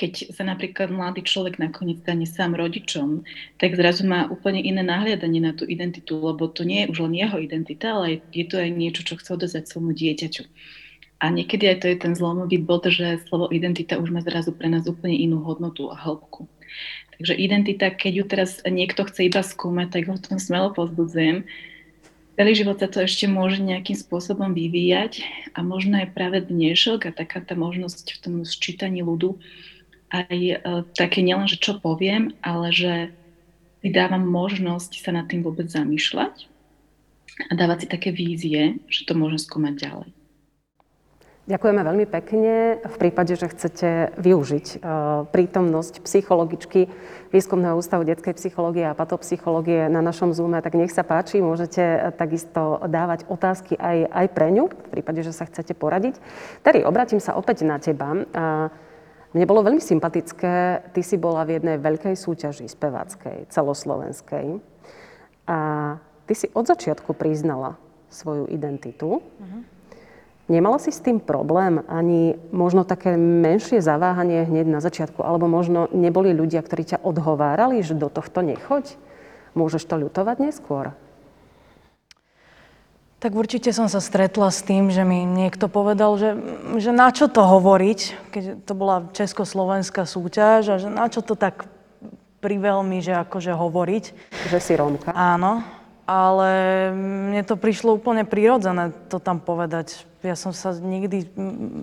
[0.00, 3.24] Keď sa napríklad mladý človek nakoniec stane sám rodičom,
[3.60, 7.16] tak zrazu má úplne iné nahliadanie na tú identitu, lebo to nie je už len
[7.16, 10.44] jeho identita, ale je to aj niečo, čo chce odozať svojmu dieťaťu.
[11.20, 14.68] A niekedy aj to je ten zlomový bod, že slovo identita už má zrazu pre
[14.68, 16.44] nás úplne inú hodnotu a hĺbku.
[17.16, 21.48] Takže identita, keď ju teraz niekto chce iba skúmať, tak ho tom smelo pozbudzujem,
[22.36, 25.24] celý život sa to ešte môže nejakým spôsobom vyvíjať
[25.56, 29.40] a možno je práve dnešok a taká tá možnosť v tom sčítaní ľudu
[30.12, 30.56] aj e,
[30.94, 32.92] také nielen, že čo poviem, ale že
[33.80, 33.88] si
[34.28, 36.46] možnosť sa nad tým vôbec zamýšľať
[37.48, 40.10] a dávať si také vízie, že to môžem skúmať ďalej.
[41.46, 42.82] Ďakujeme veľmi pekne.
[42.82, 46.90] V prípade, že chcete využiť uh, prítomnosť psychologičky
[47.30, 52.10] Výskumného ústavu detskej psychológie a patopsychológie na našom Zoome, tak nech sa páči, môžete uh,
[52.10, 56.18] takisto dávať otázky aj, aj pre ňu, v prípade, že sa chcete poradiť.
[56.66, 58.10] Terry, obratím sa opäť na teba.
[58.10, 58.66] Uh,
[59.30, 64.58] mne bolo veľmi sympatické, ty si bola v jednej veľkej súťaži speváckej, celoslovenskej.
[65.46, 65.58] A
[66.26, 67.78] ty si od začiatku priznala
[68.10, 69.22] svoju identitu.
[69.22, 69.75] Uh-huh
[70.46, 75.90] Nemala si s tým problém, ani možno také menšie zaváhanie hneď na začiatku, alebo možno
[75.90, 78.94] neboli ľudia, ktorí ťa odhovárali, že do tohto nechoď?
[79.58, 80.94] Môžeš to ľutovať neskôr?
[83.16, 86.36] Tak určite som sa stretla s tým, že mi niekto povedal, že,
[86.78, 91.34] že na čo to hovoriť, keď to bola československá súťaž a že na čo to
[91.34, 91.66] tak
[92.38, 94.04] priveľmi, že akože hovoriť.
[94.52, 95.10] Že si Rómka.
[95.10, 95.64] Áno,
[96.06, 96.50] ale
[96.94, 100.06] mne to prišlo úplne prirodzené to tam povedať.
[100.26, 101.30] Ja som sa nikdy,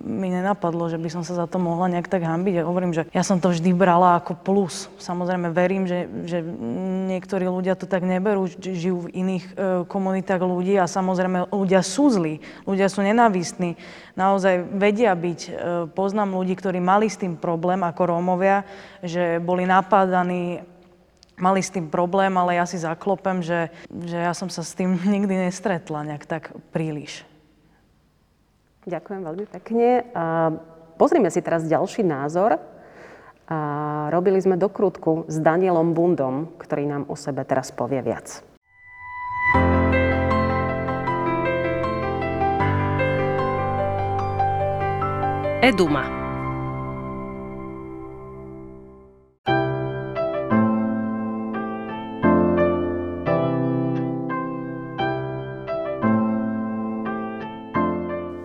[0.04, 2.60] mi nenapadlo, že by som sa za to mohla nejak tak hambiť.
[2.60, 4.92] Ja hovorím, že ja som to vždy brala ako plus.
[5.00, 6.44] Samozrejme verím, že, že
[7.08, 9.52] niektorí ľudia to tak neberú, žijú v iných e,
[9.88, 13.80] komunitách ľudí a samozrejme ľudia sú zlí, ľudia sú nenávistní.
[14.14, 15.40] Naozaj vedia byť.
[15.48, 15.50] E,
[15.96, 18.68] poznám ľudí, ktorí mali s tým problém ako Rómovia,
[19.00, 20.60] že boli napádaní
[21.34, 24.94] mali s tým problém, ale ja si zaklopem, že, že ja som sa s tým
[25.14, 27.26] nikdy nestretla nejak tak príliš.
[28.84, 30.04] Ďakujem veľmi pekne.
[31.00, 32.60] Pozrime si teraz ďalší názor.
[34.08, 38.40] Robili sme dokrutku s Danielom Bundom, ktorý nám o sebe teraz povie viac.
[45.64, 46.23] Eduma.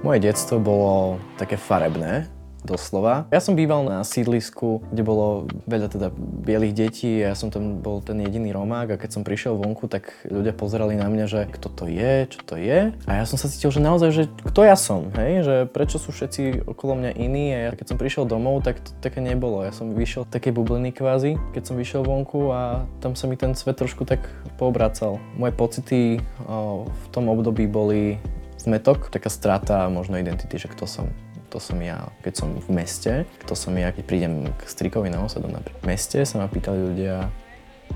[0.10, 2.26] Moje detstvo bolo také farebné,
[2.66, 3.30] doslova.
[3.30, 7.78] Ja som býval na sídlisku, kde bolo veľa teda bielých detí a ja som tam
[7.78, 11.42] bol ten jediný Romák a keď som prišiel vonku, tak ľudia pozerali na mňa, že
[11.54, 12.90] kto to je, čo to je.
[13.06, 16.10] A ja som sa cítil, že naozaj, že kto ja som, hej, že prečo sú
[16.10, 19.62] všetci okolo mňa iní a ja, keď som prišiel domov, tak to také nebolo.
[19.62, 23.54] Ja som vyšiel také bubliny kvázi, keď som vyšiel vonku a tam sa mi ten
[23.54, 24.26] svet trošku tak
[24.58, 25.22] poobracal.
[25.38, 26.18] Moje pocity
[26.50, 28.18] o, v tom období boli
[28.60, 31.08] zmetok, taká strata možno identity, že kto som.
[31.50, 35.26] Kto som ja, keď som v meste, kto som ja, keď prídem k strikovi na
[35.26, 35.82] osadu napríklad.
[35.82, 37.26] V meste sa ma pýtali ľudia,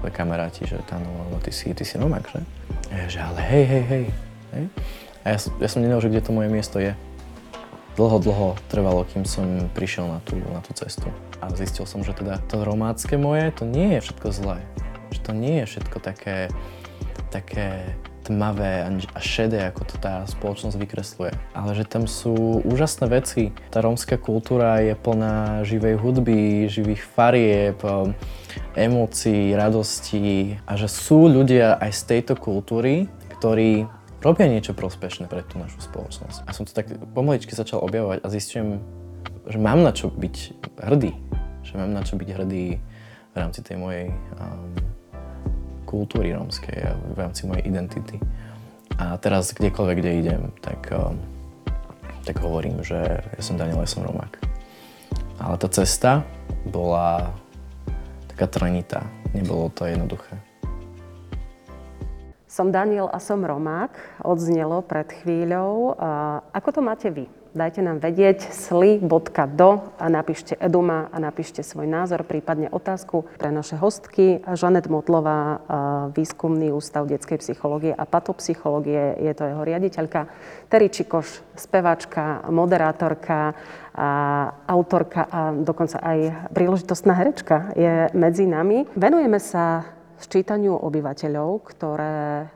[0.09, 2.41] kamaráti, že tá, no, no ty si, ty si Romak, že?
[2.89, 4.05] A ja, že ale hej, hej, hej.
[4.57, 4.65] hej?
[5.23, 6.97] A ja, ja som nevedel, že kde to moje miesto je.
[7.93, 11.13] Dlho, dlho trvalo, kým som prišiel na tú, na tú cestu.
[11.37, 14.59] A zistil som, že teda to romácké moje, to nie je všetko zlé.
[15.13, 16.49] Že to nie je všetko také,
[17.29, 21.31] také tmavé a šedé, ako to tá spoločnosť vykresluje.
[21.51, 23.51] Ale že tam sú úžasné veci.
[23.69, 28.15] Tá rómska kultúra je plná živej hudby, živých farieb, um,
[28.79, 33.85] emócií, radostí a že sú ľudia aj z tejto kultúry, ktorí
[34.23, 36.47] robia niečo prospešné pre tú našu spoločnosť.
[36.47, 38.79] A som to tak pomaličky začal objavovať a zistujem,
[39.51, 40.35] že mám na čo byť
[40.79, 41.11] hrdý.
[41.67, 42.79] Že mám na čo byť hrdý
[43.33, 44.07] v rámci tej mojej
[44.39, 44.92] um,
[45.93, 48.17] kultúry rómskej a v rámci mojej identity.
[48.97, 51.21] A teraz kdekoľvek, kde idem, tak, um,
[52.25, 54.41] tak hovorím, že ja som Daniel, ja som Romák.
[55.37, 56.25] Ale tá cesta
[56.65, 57.29] bola
[58.33, 59.05] taká trnitá.
[59.37, 60.33] Nebolo to jednoduché.
[62.49, 65.97] Som Daniel a som Romák, odznelo pred chvíľou.
[66.53, 67.25] Ako to máte vy?
[67.53, 69.69] Dajte nám vedieť sli.do
[70.01, 74.41] a napíšte Eduma a napíšte svoj názor, prípadne otázku pre naše hostky.
[74.43, 75.61] Žanet Motlová,
[76.11, 80.27] výskumný ústav detskej psychológie a patopsychológie, je to jeho riaditeľka.
[80.67, 83.53] Terry Čikoš, speváčka, moderátorka,
[83.93, 84.09] a
[84.65, 88.89] autorka a dokonca aj príležitostná herečka je medzi nami.
[88.97, 89.85] Venujeme sa
[90.17, 92.49] sčítaniu obyvateľov, ktoré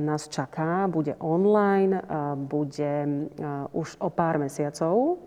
[0.00, 2.00] nás čaká, bude online,
[2.48, 3.28] bude
[3.76, 5.20] už o pár mesiacov,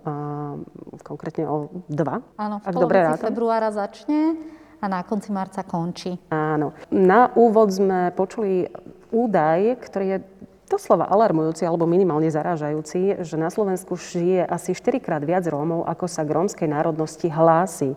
[1.05, 2.25] konkrétne o dva.
[2.33, 4.33] Áno, v polovici februára začne
[4.81, 6.17] a na konci marca končí.
[6.33, 6.73] Áno.
[6.89, 8.65] Na úvod sme počuli
[9.13, 10.19] údaj, ktorý je
[10.65, 16.09] doslova alarmujúci alebo minimálne zarážajúci, že na Slovensku žije asi 4 krát viac Rómov, ako
[16.09, 17.93] sa k rómskej národnosti hlási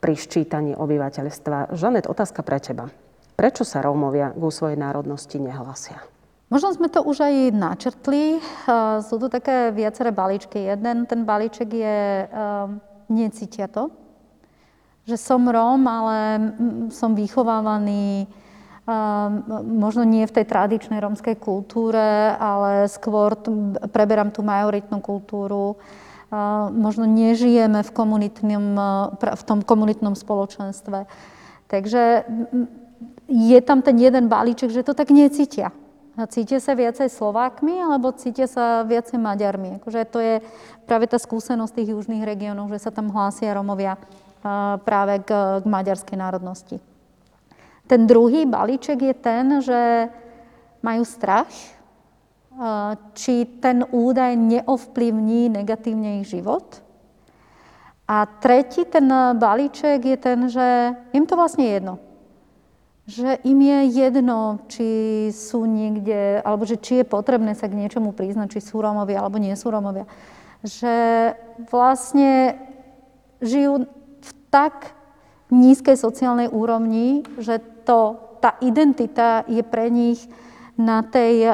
[0.00, 1.76] pri ščítaní obyvateľstva.
[1.76, 2.88] Žanet, otázka pre teba.
[3.42, 5.98] Prečo sa Rómovia ku svojej národnosti nehlásia?
[6.46, 8.38] Možno sme to už aj načrtli.
[9.02, 10.70] Sú tu také viaceré balíčky.
[10.70, 12.30] Jeden ten balíček je
[13.10, 13.90] necítia to,
[15.10, 16.38] že som Róm, ale
[16.94, 18.30] som vychovávaný
[19.66, 23.34] možno nie v tej tradičnej rómskej kultúre, ale skôr
[23.90, 25.82] preberám tú majoritnú kultúru.
[26.70, 27.90] Možno nežijeme v,
[29.18, 31.10] v tom komunitnom spoločenstve.
[31.66, 32.22] Takže
[33.32, 35.72] je tam ten jeden balíček, že to tak necítia.
[36.28, 39.80] Cítia sa viacej Slovákmi alebo cítia sa viacej Maďarmi?
[39.80, 40.34] Akože to je
[40.84, 43.96] práve tá skúsenosť tých južných regiónov, že sa tam hlásia Romovia
[44.84, 46.76] práve k, k maďarskej národnosti.
[47.88, 50.12] Ten druhý balíček je ten, že
[50.84, 51.48] majú strach,
[53.16, 56.84] či ten údaj neovplyvní negatívne ich život.
[58.04, 59.08] A tretí ten
[59.40, 62.11] balíček je ten, že im to vlastne jedno
[63.06, 64.88] že im je jedno, či
[65.34, 69.42] sú niekde, alebo že či je potrebné sa k niečomu priznať, či sú Rómovia alebo
[69.42, 70.06] nie sú Rómovia.
[70.62, 70.94] Že
[71.66, 72.54] vlastne
[73.42, 73.90] žijú
[74.22, 74.94] v tak
[75.50, 80.22] nízkej sociálnej úrovni, že to, tá identita je pre nich
[80.78, 81.50] na tej,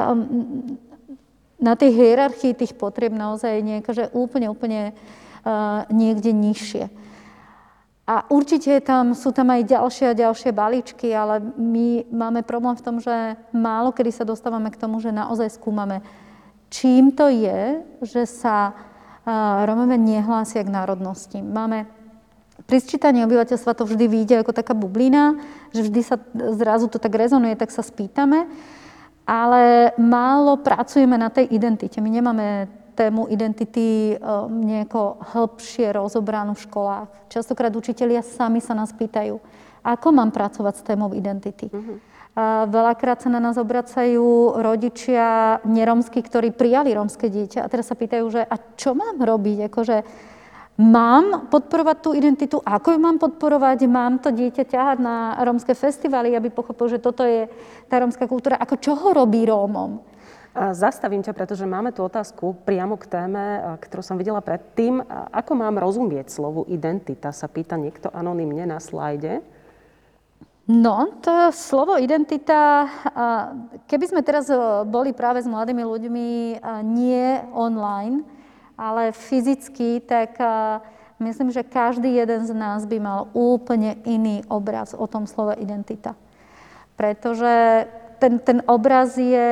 [1.56, 4.92] na tej hierarchii tých potrieb naozaj nejaká, že úplne, úplne
[5.42, 7.08] uh, niekde nižšie.
[8.09, 12.85] A určite tam, sú tam aj ďalšie a ďalšie balíčky, ale my máme problém v
[12.85, 16.01] tom, že málo kedy sa dostávame k tomu, že naozaj skúmame,
[16.73, 18.73] čím to je, že sa
[19.68, 21.44] Romové nehlásia k národnosti.
[21.44, 21.85] Máme
[22.64, 25.37] pri sčítaní obyvateľstva to vždy vyjde ako taká bublina,
[25.77, 26.16] že vždy sa
[26.57, 28.49] zrazu to tak rezonuje, tak sa spýtame,
[29.29, 32.01] ale málo pracujeme na tej identite.
[32.01, 37.08] My nemáme tému identity um, nejako hĺbšie rozobranú v školách.
[37.30, 39.38] Častokrát učitelia sami sa nás pýtajú,
[39.87, 41.70] ako mám pracovať s témou identity.
[41.70, 42.02] Uh-huh.
[42.34, 47.98] A veľakrát sa na nás obracajú rodičia neromskí, ktorí prijali romské dieťa a teraz sa
[47.98, 49.70] pýtajú, že a čo mám robiť?
[49.70, 49.96] Akože,
[50.78, 52.62] Mám podporovať tú identitu?
[52.62, 53.90] Ako ju mám podporovať?
[53.90, 57.50] Mám to dieťa ťahať na rómske festivaly, aby pochopil, že toto je
[57.90, 58.62] tá rómska kultúra?
[58.62, 59.98] Ako čo ho robí Rómom?
[60.75, 64.99] Zastavím ťa, pretože máme tú otázku priamo k téme, ktorú som videla predtým.
[65.31, 69.38] Ako mám rozumieť slovu identita, sa pýta niekto anonymne na slajde.
[70.68, 72.85] No, to slovo identita,
[73.88, 76.29] keby sme teraz e, boli práve s mladými ľuďmi
[76.85, 78.21] nie online,
[78.77, 80.37] ale fyzicky, tak
[81.25, 86.12] myslím, že každý jeden z nás by mal úplne iný obraz o tom slove identita.
[87.01, 87.87] Pretože
[88.18, 89.48] ten, ten obraz je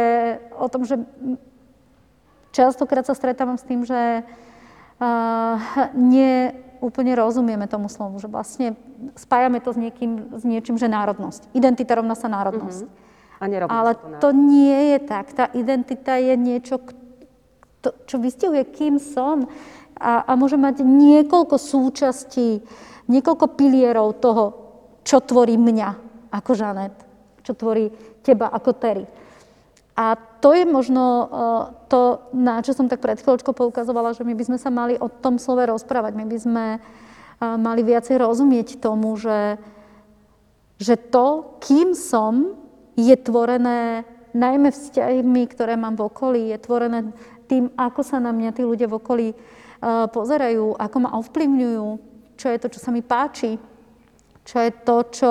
[0.58, 0.98] o tom, že
[2.50, 5.56] častokrát sa stretávam s tým, že uh,
[5.94, 8.76] nie úplne rozumieme tomu slovu, že vlastne
[9.16, 11.52] spájame to s, niekým, s niečím, že národnosť.
[11.56, 12.84] Identita rovná sa národnosť.
[12.84, 13.04] Mm-hmm.
[13.36, 15.26] A Ale to, to nie je tak.
[15.36, 16.80] Tá identita je niečo,
[17.84, 19.44] to, čo vystihuje, kým som.
[19.96, 22.64] A, a môže mať niekoľko súčastí,
[23.08, 24.44] niekoľko pilierov toho,
[25.04, 25.88] čo tvorí mňa
[26.32, 26.96] ako Žanet,
[27.44, 27.92] čo tvorí
[28.26, 29.06] teba ako Terry.
[29.96, 31.26] A to je možno uh,
[31.88, 35.08] to, na čo som tak pred chvíľočkou poukazovala, že my by sme sa mali o
[35.08, 36.12] tom slove rozprávať.
[36.12, 36.80] My by sme uh,
[37.56, 39.56] mali viacej rozumieť tomu, že,
[40.76, 42.60] že to, kým som,
[42.96, 47.12] je tvorené najmä vzťahmi, ktoré mám v okolí, je tvorené
[47.44, 51.86] tým, ako sa na mňa tí ľudia v okolí uh, pozerajú, ako ma ovplyvňujú,
[52.36, 53.56] čo je to, čo sa mi páči,
[54.44, 55.30] čo je to, čo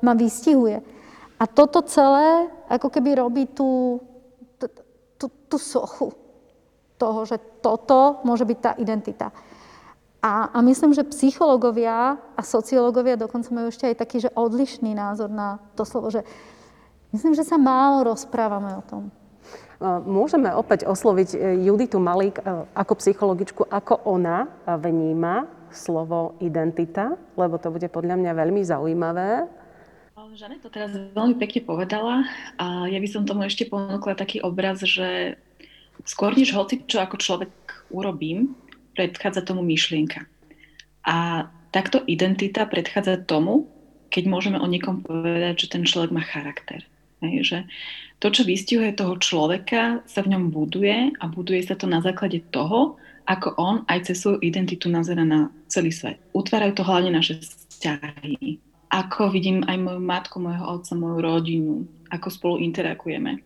[0.00, 0.95] ma vystihuje.
[1.36, 4.00] A toto celé ako keby robí tú,
[5.20, 6.16] tú, tú, sochu
[6.96, 9.28] toho, že toto môže byť tá identita.
[10.24, 15.28] A, a myslím, že psychológovia a sociológovia dokonca majú ešte aj taký, že odlišný názor
[15.28, 16.24] na to slovo, že
[17.12, 19.12] myslím, že sa málo rozprávame o tom.
[20.08, 27.60] Môžeme opäť osloviť e, Juditu Malík e, ako psychologičku, ako ona vníma slovo identita, lebo
[27.60, 29.44] to bude podľa mňa veľmi zaujímavé.
[30.36, 32.28] Žane to teraz veľmi pekne povedala
[32.60, 35.40] a ja by som tomu ešte ponúkla taký obraz, že
[36.04, 37.48] skôr než hoci čo ako človek
[37.88, 38.52] urobím,
[38.92, 40.28] predchádza tomu myšlienka.
[41.08, 43.64] A takto identita predchádza tomu,
[44.12, 46.84] keď môžeme o niekom povedať, že ten človek má charakter.
[47.24, 47.58] Hej, že
[48.20, 52.44] to, čo vystihuje toho človeka, sa v ňom buduje a buduje sa to na základe
[52.52, 56.20] toho, ako on aj cez svoju identitu nazera na celý svet.
[56.36, 58.60] Utvárajú to hlavne naše vzťahy
[58.96, 63.44] ako vidím aj moju matku, môjho otca, moju rodinu, ako spolu interagujeme.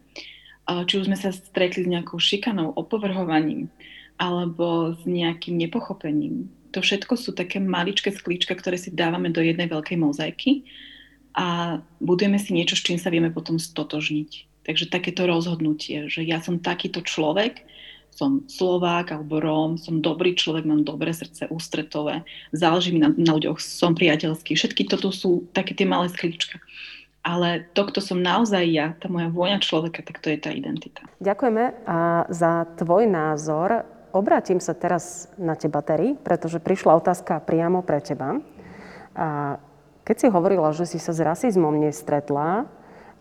[0.70, 3.66] Či už sme sa stretli s nejakou šikanou, opovrhovaním,
[4.14, 6.46] alebo s nejakým nepochopením.
[6.70, 10.62] To všetko sú také maličké sklíčka, ktoré si dávame do jednej veľkej mozaiky
[11.34, 14.62] a budujeme si niečo, s čím sa vieme potom stotožniť.
[14.62, 17.66] Takže takéto rozhodnutie, že ja som takýto človek,
[18.10, 23.32] som Slovák alebo Róm, som dobrý človek, mám dobré srdce, ústretové, záleží mi na, na
[23.36, 24.54] ľuďoch, som priateľský.
[24.54, 26.60] Všetky toto sú také tie malé sklíčka.
[27.20, 31.04] Ale to, kto som naozaj ja, tá moja vôňa človeka, tak to je tá identita.
[31.20, 33.84] Ďakujeme a za tvoj názor.
[34.16, 38.40] Obrátim sa teraz na teba, Terry, pretože prišla otázka priamo pre teba.
[39.12, 39.60] A
[40.08, 42.64] keď si hovorila, že si sa s rasizmom nestretla,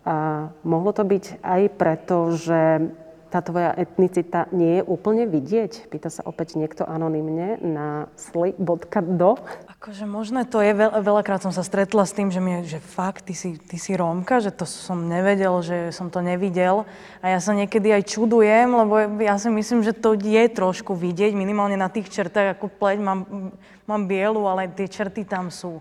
[0.00, 2.88] a mohlo to byť aj preto, že
[3.30, 5.86] tá tvoja etnicita nie je úplne vidieť?
[5.86, 9.38] Pýta sa opäť niekto anonymne na sli.do.
[9.78, 13.30] Akože možné to je, veľ, veľakrát som sa stretla s tým, že mi že fakt,
[13.30, 16.84] ty si, ty si Rómka, že to som nevedel, že som to nevidel.
[17.22, 21.30] A ja sa niekedy aj čudujem, lebo ja si myslím, že to je trošku vidieť,
[21.32, 23.54] minimálne na tých čertách, ako pleť mám,
[23.86, 25.78] mám bielu, ale tie čerty tam sú.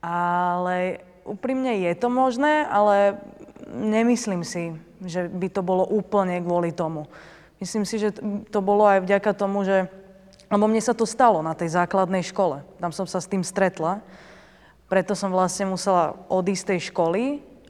[0.00, 3.20] Ale úprimne je to možné, ale
[3.66, 4.72] nemyslím si,
[5.04, 7.04] že by to bolo úplne kvôli tomu.
[7.60, 8.12] Myslím si, že
[8.52, 9.88] to bolo aj vďaka tomu, že...
[10.46, 12.62] Lebo mne sa to stalo na tej základnej škole.
[12.78, 14.04] Tam som sa s tým stretla.
[14.86, 17.22] Preto som vlastne musela odísť z tej školy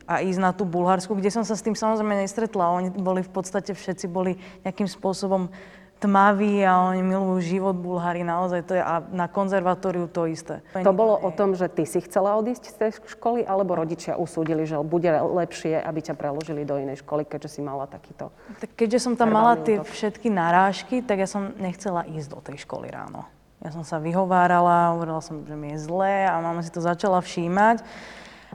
[0.05, 2.77] a ísť na tú Bulharsku, kde som sa s tým samozrejme nestretla.
[2.77, 5.49] Oni boli v podstate všetci boli nejakým spôsobom
[5.97, 10.61] tmaví a oni milujú život Bulhári, naozaj to je a na konzervatóriu to isté.
[10.77, 14.69] To bolo o tom, že ty si chcela odísť z tej školy, alebo rodičia usúdili,
[14.69, 18.29] že bude lepšie, aby ťa preložili do inej školy, keďže si mala takýto...
[18.61, 19.89] Tak keďže som tam mala tie útok.
[19.89, 23.25] všetky narážky, tak ja som nechcela ísť do tej školy ráno.
[23.65, 27.25] Ja som sa vyhovárala, hovorila som, že mi je zlé a mama si to začala
[27.25, 27.81] všímať.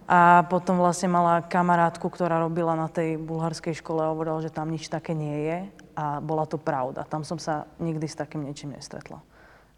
[0.08, 4.72] A potom vlastne mala kamarátku, ktorá robila na tej bulharskej škole a hovorila, že tam
[4.72, 5.58] nič také nie je
[5.96, 7.08] a bola to pravda.
[7.08, 9.22] Tam som sa nikdy s takým niečím nestretla.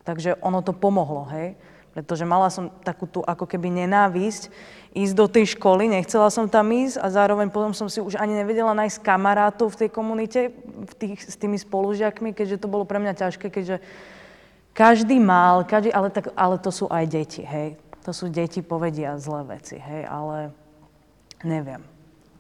[0.03, 1.55] Takže ono to pomohlo, hej?
[1.93, 4.49] Pretože mala som takú tú ako keby nenávisť
[4.97, 8.34] ísť do tej školy, nechcela som tam ísť a zároveň potom som si už ani
[8.34, 10.49] nevedela nájsť kamarátov v tej komunite,
[10.89, 13.78] v tých, s tými spolužiakmi, keďže to bolo pre mňa ťažké, keďže
[14.74, 17.78] každý mal, každý, ale, tak, ale to sú aj deti, hej.
[18.03, 20.49] To sú deti, povedia zlé veci, hej, ale
[21.45, 21.93] neviem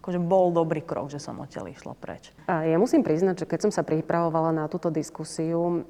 [0.03, 2.35] akože bol dobrý krok, že som odtiaľ išla preč.
[2.51, 5.87] A ja musím priznať, že keď som sa pripravovala na túto diskusiu,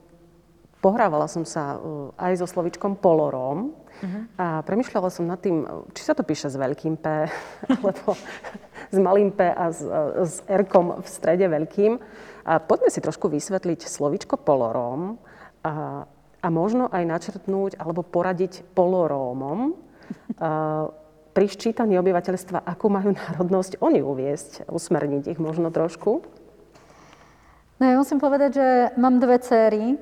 [0.85, 4.23] pohrávala som sa uh, aj so slovičkom polorom uh-huh.
[4.37, 5.65] a premyšľala som nad tým,
[5.97, 7.25] či sa to píše s veľkým P,
[7.73, 8.13] alebo
[8.93, 11.97] s malým P a s, uh, s r v strede veľkým.
[12.45, 15.17] A poďme si trošku vysvetliť slovičko polorom
[15.65, 16.05] a,
[16.37, 19.73] a možno aj načrtnúť alebo poradiť polorómom.
[21.33, 26.21] Pri ščítaní obyvateľstva, akú majú národnosť oni uviesť, usmerniť ich možno trošku?
[27.81, 28.67] No ja musím povedať, že
[29.01, 29.97] mám dve céry,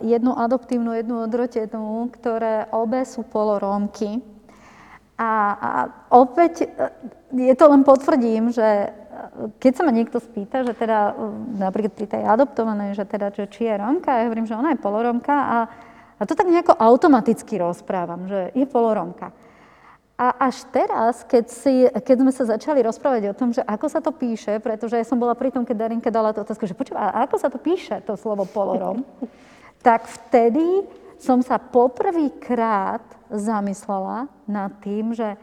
[0.00, 4.20] jednu adoptívnu, jednu odrotenú, ktoré obe sú polorómky.
[5.16, 5.70] A, a
[6.12, 6.68] opäť, e,
[7.48, 8.88] je to len potvrdím, že e,
[9.60, 11.32] keď sa ma niekto spýta, že teda e,
[11.62, 14.82] napríklad pri tej adoptovanej, že teda, že či je Rómka, ja hovorím, že ona je
[14.82, 15.58] polorómka a,
[16.16, 19.30] a to tak nejako automaticky rozprávam, že je polorómka.
[20.20, 23.98] A až teraz, keď, si, keď sme sa začali rozprávať o tom, že ako sa
[24.04, 27.10] to píše, pretože ja som bola pri tom, keď Darinka dala tú otázku, že počúva,
[27.10, 29.02] a ako sa to píše, to slovo polorom,
[29.86, 30.84] tak vtedy
[31.16, 33.02] som sa poprvýkrát
[33.32, 35.38] zamyslela nad tým, že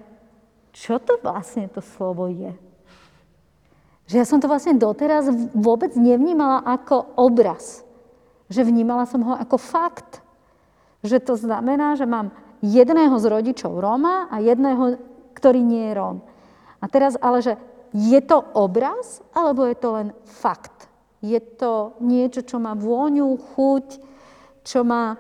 [0.76, 2.54] čo to vlastne to slovo je.
[4.10, 7.86] Že ja som to vlastne doteraz vôbec nevnímala ako obraz.
[8.50, 10.26] Že vnímala som ho ako fakt.
[11.06, 15.00] Že to znamená, že mám jedného z rodičov Róma a jedného,
[15.36, 16.18] ktorý nie je Róm.
[16.80, 17.54] A teraz ale, že
[17.96, 20.88] je to obraz, alebo je to len fakt?
[21.20, 23.88] Je to niečo, čo má vôňu, chuť,
[24.64, 25.20] čo má,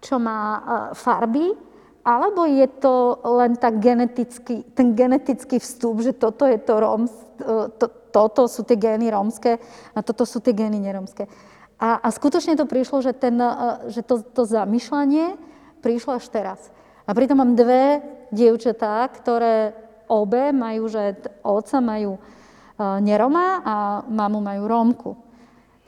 [0.00, 0.62] čo má uh,
[0.96, 1.52] farby,
[2.00, 7.04] alebo je to len tak genetický, ten genetický vstup, že toto je to Róm,
[7.76, 9.60] to, toto sú tie gény rómske
[9.92, 11.28] a toto sú tie gény nerómske.
[11.80, 13.36] A, a skutočne to prišlo, že, ten,
[13.88, 15.36] že to, to zamýšľanie
[15.80, 16.60] prišlo až teraz.
[17.08, 19.74] A pritom mám dve dievčatá, ktoré
[20.06, 22.20] obe majú, že otca majú e,
[23.02, 23.76] neroma a
[24.06, 25.10] mamu majú rómku.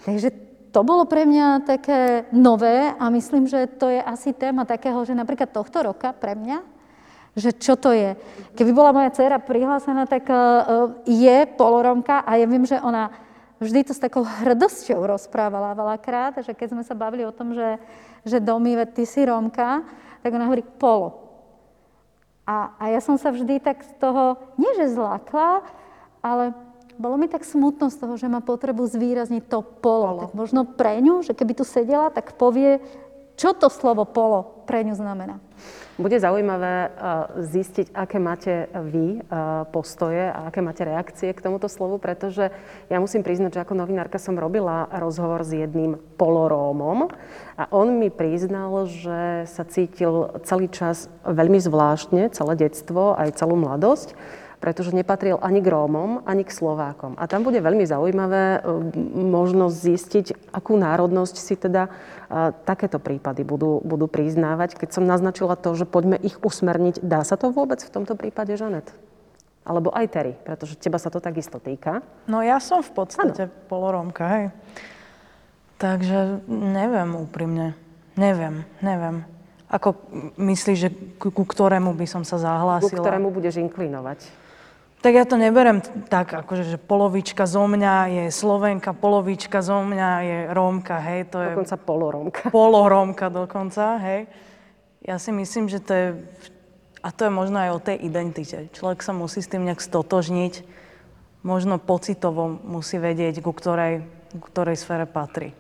[0.03, 0.29] Takže
[0.73, 5.13] to bolo pre mňa také nové a myslím, že to je asi téma takého, že
[5.13, 6.65] napríklad tohto roka pre mňa,
[7.37, 8.17] že čo to je.
[8.57, 10.35] Keby bola moja dcera prihlásená, tak e,
[11.07, 13.13] je poloromka a ja viem, že ona
[13.63, 17.79] vždy to s takou hrdosťou rozprávala veľakrát, že keď sme sa bavili o tom, že
[18.23, 19.83] že domy, ty si Rómka,
[20.23, 21.23] tak ona hovorí polo.
[22.43, 25.63] A, a ja som sa vždy tak z toho, nie že zlákla,
[26.23, 26.55] ale
[26.99, 29.79] bolo mi tak smutno z toho, že má potrebu zvýrazniť to polo.
[29.83, 30.21] polo.
[30.27, 32.83] Tak možno pre ňu, že keby tu sedela, tak povie,
[33.43, 35.43] čo to slovo polo pre ňu znamená.
[35.99, 36.95] Bude zaujímavé
[37.37, 39.21] zistiť, aké máte vy
[39.75, 42.55] postoje a aké máte reakcie k tomuto slovu, pretože
[42.87, 47.11] ja musím priznať, že ako novinárka som robila rozhovor s jedným polorómom
[47.59, 53.59] a on mi priznal, že sa cítil celý čas veľmi zvláštne, celé detstvo, aj celú
[53.59, 54.15] mladosť
[54.63, 57.19] pretože nepatril ani k Rómom, ani k Slovákom.
[57.19, 58.63] A tam bude veľmi zaujímavé
[59.19, 61.91] možnosť zistiť, akú národnosť si teda
[62.63, 64.79] takéto prípady budú, budú priznávať.
[64.79, 68.55] Keď som naznačila to, že poďme ich usmerniť, dá sa to vôbec v tomto prípade,
[68.55, 68.95] Žanet?
[69.67, 72.07] Alebo aj Terry, pretože teba sa to takisto týka.
[72.31, 73.55] No ja som v podstate ano.
[73.67, 74.45] polorómka, hej.
[75.83, 77.75] Takže neviem úprimne.
[78.15, 79.27] Neviem, neviem.
[79.67, 79.99] Ako
[80.39, 82.87] myslíš, že ku, ku ktorému by som sa zahlásila?
[82.87, 84.42] Ku ktorému budeš inklinovať?
[85.03, 90.11] Tak ja to neberem tak, akože, že polovička zo mňa je Slovenka, polovička zo mňa
[90.23, 91.51] je Rómka, hej, to je...
[91.59, 92.43] Dokonca polorómka.
[92.55, 94.31] Polorómka dokonca, hej.
[95.03, 96.07] Ja si myslím, že to je...
[97.03, 98.71] A to je možno aj o tej identite.
[98.71, 100.63] Človek sa musí s tým nejak stotožniť.
[101.43, 105.51] Možno pocitovo musí vedieť, ku ktorej, ku ktorej sfére patrí.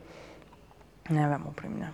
[1.10, 1.90] Neviem úprimne.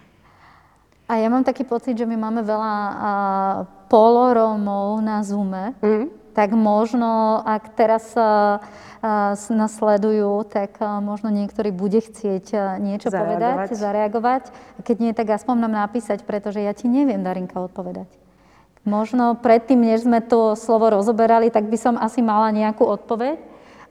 [1.08, 3.56] A ja mám taký pocit, že my máme veľa uh,
[3.88, 5.72] polorómov na Zoome.
[5.80, 8.14] Mm tak možno, ak teraz
[9.02, 13.66] nás sledujú, tak uh, možno niektorý bude chcieť niečo zareagovať.
[13.66, 14.42] povedať, zareagovať.
[14.78, 18.06] A keď nie, tak aspoň nám napísať, pretože ja ti neviem, Darinka, odpovedať.
[18.86, 23.42] Možno predtým, než sme to slovo rozoberali, tak by som asi mala nejakú odpoveď,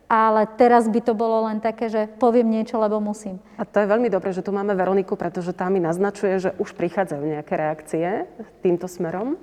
[0.08, 3.43] ale teraz by to bolo len také, že poviem niečo, lebo musím.
[3.60, 6.72] A to je veľmi dobré, že tu máme Veroniku, pretože tá mi naznačuje, že už
[6.80, 8.08] prichádzajú nejaké reakcie
[8.64, 9.36] týmto smerom.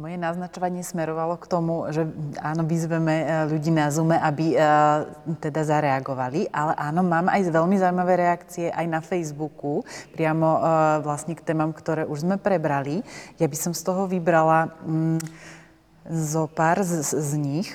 [0.00, 2.08] Moje naznačovanie smerovalo k tomu, že
[2.40, 5.04] áno, vyzveme e, ľudí na Zoome, aby uh,
[5.36, 9.84] teda zareagovali, ale áno, mám aj veľmi zaujímavé reakcie aj na Facebooku,
[10.16, 10.60] priamo uh,
[11.04, 13.04] vlastne k témam, ktoré už sme prebrali.
[13.36, 15.20] Ja by som z toho vybrala um,
[16.08, 17.68] zo pár z, z nich.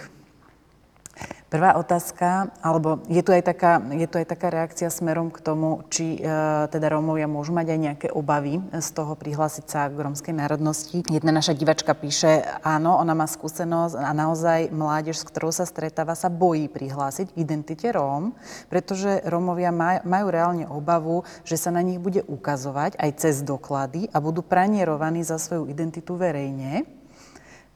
[1.53, 5.85] Prvá otázka, alebo je tu aj taká, je tu aj taká reakcia smerom k tomu,
[5.85, 6.25] či e,
[6.65, 11.05] teda Rómovia môžu mať aj nejaké obavy z toho prihlásiť sa k rómskej národnosti.
[11.13, 16.17] Jedna naša divačka píše, áno, ona má skúsenosť a naozaj mládež, s ktorou sa stretáva,
[16.17, 18.33] sa bojí prihlásiť identite Róm,
[18.73, 24.09] pretože Rómovia maj, majú reálne obavu, že sa na nich bude ukazovať aj cez doklady
[24.09, 26.89] a budú pranierovaní za svoju identitu verejne.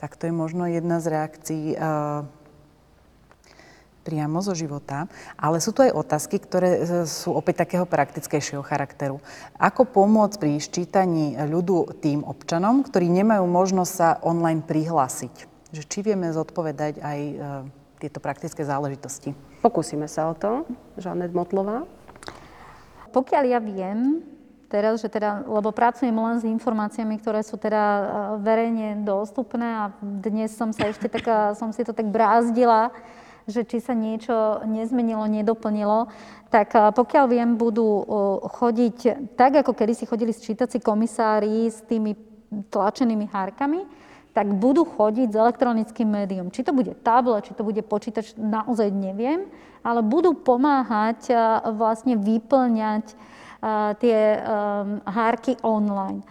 [0.01, 2.38] Tak to je možno jedna z reakcií e,
[4.08, 9.20] priamo zo života, ale sú tu aj otázky, ktoré e, sú opäť takého praktickejšieho charakteru.
[9.60, 15.60] Ako pomôcť pri ščítaní ľudu tým občanom, ktorí nemajú možnosť sa online prihlásiť?
[15.76, 17.34] Že či vieme zodpovedať aj e,
[17.99, 19.36] tieto praktické záležitosti?
[19.60, 20.64] Pokúsime sa o to.
[20.95, 21.84] Žanet Motlová.
[23.12, 24.24] Pokiaľ ja viem,
[24.68, 28.03] teraz, že teda, lebo pracujem len s informáciami, ktoré sú teda e,
[28.43, 32.91] verejne dostupné a dnes som sa ešte taká, som si to tak brázdila,
[33.47, 36.11] že či sa niečo nezmenilo, nedoplnilo,
[36.51, 38.03] tak pokiaľ viem, budú
[38.43, 42.15] chodiť tak, ako kedy si chodili sčítací komisári s tými
[42.67, 43.87] tlačenými hárkami,
[44.35, 46.51] tak budú chodiť s elektronickým médium.
[46.51, 49.47] Či to bude tablet, či to bude počítač, naozaj neviem,
[49.81, 51.31] ale budú pomáhať
[51.73, 53.15] vlastne vyplňať
[53.97, 54.19] tie
[55.07, 56.21] hárky online.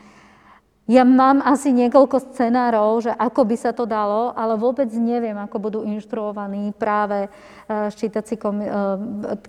[0.86, 5.58] Ja mám asi niekoľko scenárov, že ako by sa to dalo, ale vôbec neviem, ako
[5.58, 7.26] budú inštruovaní práve
[7.66, 8.50] ščítací e, e,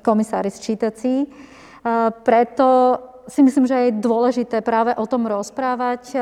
[0.02, 1.16] komisári sčítací.
[1.22, 1.28] E,
[2.26, 2.98] preto
[3.30, 6.16] si myslím, že je dôležité práve o tom rozprávať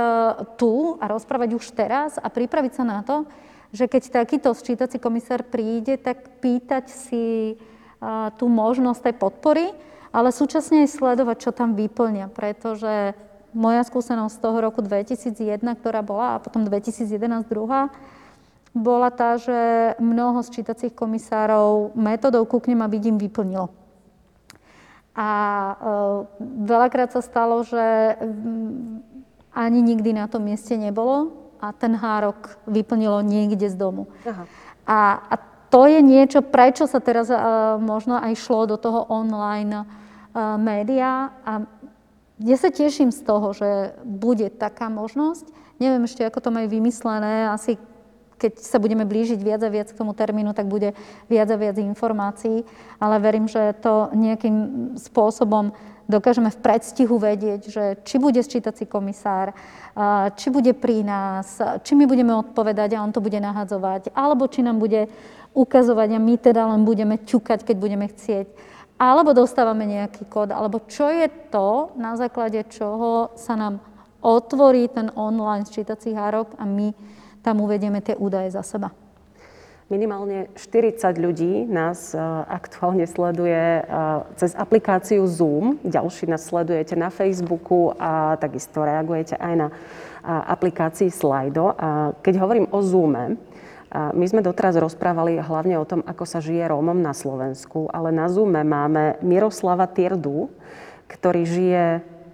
[0.57, 3.29] tu a rozprávať už teraz a pripraviť sa na to,
[3.71, 7.55] že keď takýto sčítací komisár príde, tak pýtať si
[8.41, 9.65] tú možnosť tej podpory,
[10.09, 13.13] ale súčasne aj sledovať, čo tam vyplňa, pretože
[13.55, 17.89] moja skúsenosť z toho roku 2001, ktorá bola, a potom 2011 druhá,
[18.75, 23.71] bola tá, že mnoho sčítacích komisárov metodou kúknem a vidím vyplnilo.
[25.15, 25.73] A e,
[26.67, 28.99] veľakrát sa stalo, že mm,
[29.55, 31.31] ani nikdy na tom mieste nebolo
[31.63, 34.11] a ten hárok vyplnilo niekde z domu.
[34.27, 34.43] Aha.
[34.83, 34.97] A,
[35.31, 35.35] a
[35.71, 37.39] to je niečo, prečo sa teraz e,
[37.79, 39.85] možno aj šlo do toho online e,
[40.59, 41.63] média a
[42.39, 45.47] ja sa teším z toho, že bude taká možnosť.
[45.79, 47.47] Neviem ešte, ako to majú vymyslené.
[47.47, 47.79] Asi
[48.35, 50.91] keď sa budeme blížiť viac a viac k tomu termínu, tak bude
[51.31, 52.67] viac a viac informácií.
[52.99, 54.55] Ale verím, že to nejakým
[54.99, 55.71] spôsobom
[56.11, 59.55] dokážeme v predstihu vedieť, že či bude sčítací komisár,
[60.35, 64.61] či bude pri nás, či my budeme odpovedať a on to bude nahadzovať, alebo či
[64.61, 65.07] nám bude
[65.55, 70.79] ukazovať a my teda len budeme ťukať, keď budeme chcieť alebo dostávame nejaký kód, alebo
[70.87, 73.83] čo je to, na základe čoho sa nám
[74.23, 76.95] otvorí ten online sčítací hárok a my
[77.43, 78.89] tam uvedieme tie údaje za seba.
[79.85, 82.17] Minimálne 40 ľudí nás
[82.49, 83.85] aktuálne sleduje
[84.33, 85.77] cez aplikáciu Zoom.
[85.85, 89.67] Ďalší nás sledujete na Facebooku a takisto reagujete aj na
[90.25, 91.77] aplikácii Slido.
[91.77, 93.37] A keď hovorím o Zoome,
[93.95, 98.27] my sme doteraz rozprávali hlavne o tom, ako sa žije Rómom na Slovensku, ale na
[98.27, 100.51] Zoome máme Miroslava Tierdu,
[101.07, 101.83] ktorý žije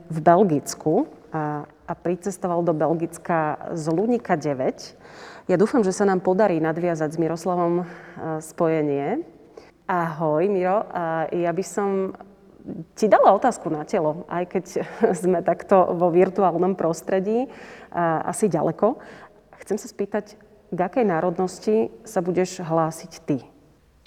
[0.10, 5.54] v Belgicku a, a pricestoval do Belgicka z Lunika 9.
[5.54, 7.86] Ja dúfam, že sa nám podarí nadviazať s Miroslavom
[8.42, 9.22] spojenie.
[9.86, 10.88] Ahoj, Miro.
[11.30, 12.18] Ja by som
[12.94, 14.66] ti dala otázku na telo, aj keď
[15.22, 17.46] sme takto vo virtuálnom prostredí,
[18.26, 18.98] asi ďaleko.
[19.62, 20.38] Chcem sa spýtať,
[20.72, 23.38] k akej národnosti sa budeš hlásiť ty?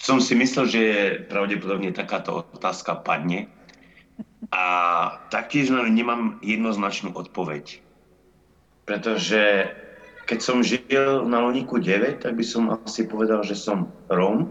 [0.00, 0.82] Som si myslel, že
[1.28, 3.52] pravdepodobne takáto otázka padne.
[4.52, 4.64] A
[5.28, 7.80] taktiež nemám jednoznačnú odpoveď.
[8.84, 9.72] Pretože
[10.24, 14.48] keď som žil na Loniku 9, tak by som asi povedal, že som Róm.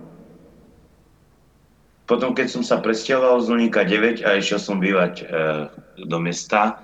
[2.05, 5.25] Potom, keď som sa presťahoval z Lonika 9 a išiel som bývať e,
[6.03, 6.77] do mesta,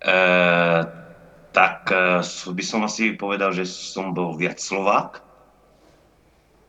[0.00, 0.16] e,
[1.56, 2.20] tak e,
[2.52, 5.24] by som asi povedal, že som bol viac Slovák.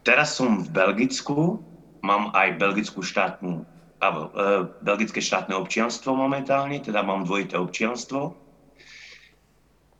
[0.07, 1.59] Teraz som v Belgicku,
[1.99, 3.67] mám aj belgickú štátnu,
[3.99, 8.31] alebo, e, belgické štátne občianstvo momentálne, teda mám dvojité občianstvo.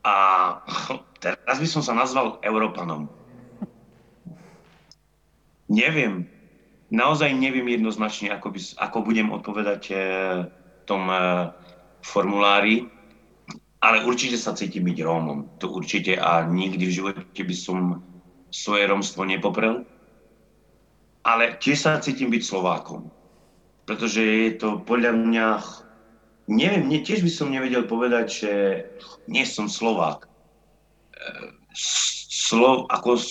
[0.08, 0.16] A
[1.24, 3.12] teraz by som sa nazval Európanom.
[5.68, 6.32] Neviem,
[6.88, 9.96] naozaj neviem jednoznačne, ako, by, ako budem odpovedať e,
[10.88, 11.52] tom e,
[12.00, 12.88] formulári,
[13.88, 15.64] ale určite sa cítim byť Rómom.
[15.64, 18.04] To určite a nikdy v živote by som
[18.52, 19.88] svoje rómstvo nepoprel.
[21.24, 23.08] Ale tiež sa cítim byť Slovákom.
[23.88, 25.48] Pretože je to podľa mňa...
[26.48, 28.52] Neviem, nie, tiež by som nevedel povedať, že
[29.28, 30.24] nie som Slovák.
[30.24, 30.28] E,
[31.76, 33.24] slo, ako e,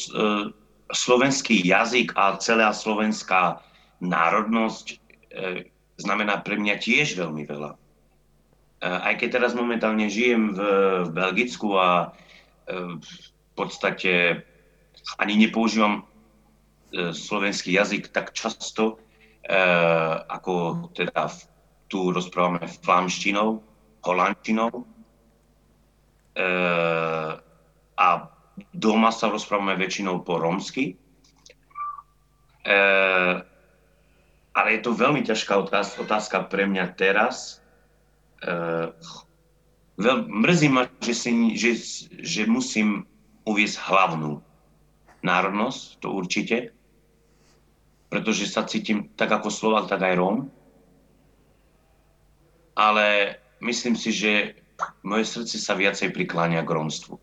[0.93, 3.61] slovenský jazyk a celá slovenská
[4.05, 4.97] národnosť e,
[5.97, 7.86] znamená pre mňa tiež veľmi veľa
[8.87, 10.61] aj keď teraz momentálne žijem v,
[11.07, 12.15] v Belgicku a
[12.67, 13.13] e, v
[13.59, 14.43] podstate
[15.19, 16.03] ani nepoužívam e,
[17.11, 18.99] slovenský jazyk tak často,
[19.43, 19.57] e,
[20.31, 21.33] ako teda
[21.87, 23.63] tu rozprávame flámštinou,
[24.03, 24.71] holandštinou.
[27.97, 28.07] A
[28.75, 30.99] doma sa rozprávame väčšinou po romsky.
[34.51, 35.57] Ale je to veľmi ťažká
[36.03, 37.65] otázka pre mňa teraz,
[39.97, 41.73] veľ, mrzí ma, že, si, že,
[42.23, 43.05] že musím
[43.47, 44.43] uviezť hlavnú
[45.23, 46.57] národnosť, to určite,
[48.07, 50.39] pretože sa cítim tak ako Slovak, tak aj Róm.
[52.77, 54.63] Ale myslím si, že
[55.03, 57.17] moje srdce sa viacej prikláňa k rómstvu.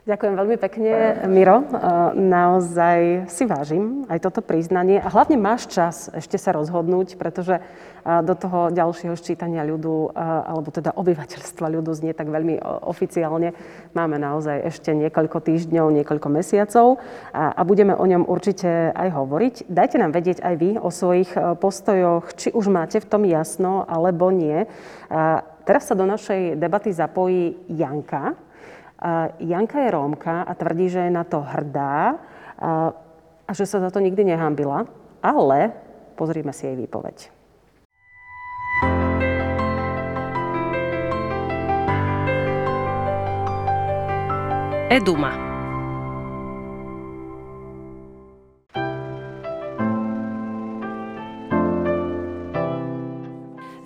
[0.00, 0.92] Ďakujem veľmi pekne,
[1.28, 1.60] Miro.
[2.16, 4.96] Naozaj si vážim aj toto priznanie.
[4.96, 7.60] A hlavne máš čas ešte sa rozhodnúť, pretože
[8.00, 13.52] do toho ďalšieho ščítania ľudu, alebo teda obyvateľstva ľudu znie tak veľmi oficiálne.
[13.92, 16.96] Máme naozaj ešte niekoľko týždňov, niekoľko mesiacov
[17.36, 19.68] a, budeme o ňom určite aj hovoriť.
[19.68, 21.28] Dajte nám vedieť aj vy o svojich
[21.60, 24.64] postojoch, či už máte v tom jasno, alebo nie.
[25.68, 28.32] Teraz sa do našej debaty zapojí Janka.
[29.40, 32.20] Janka je Rómka a tvrdí, že je na to hrdá
[32.60, 32.92] a,
[33.48, 34.84] a že sa za to nikdy nehambila.
[35.24, 35.72] Ale
[36.16, 37.32] pozrime si jej výpoveď.
[44.90, 45.49] Eduma.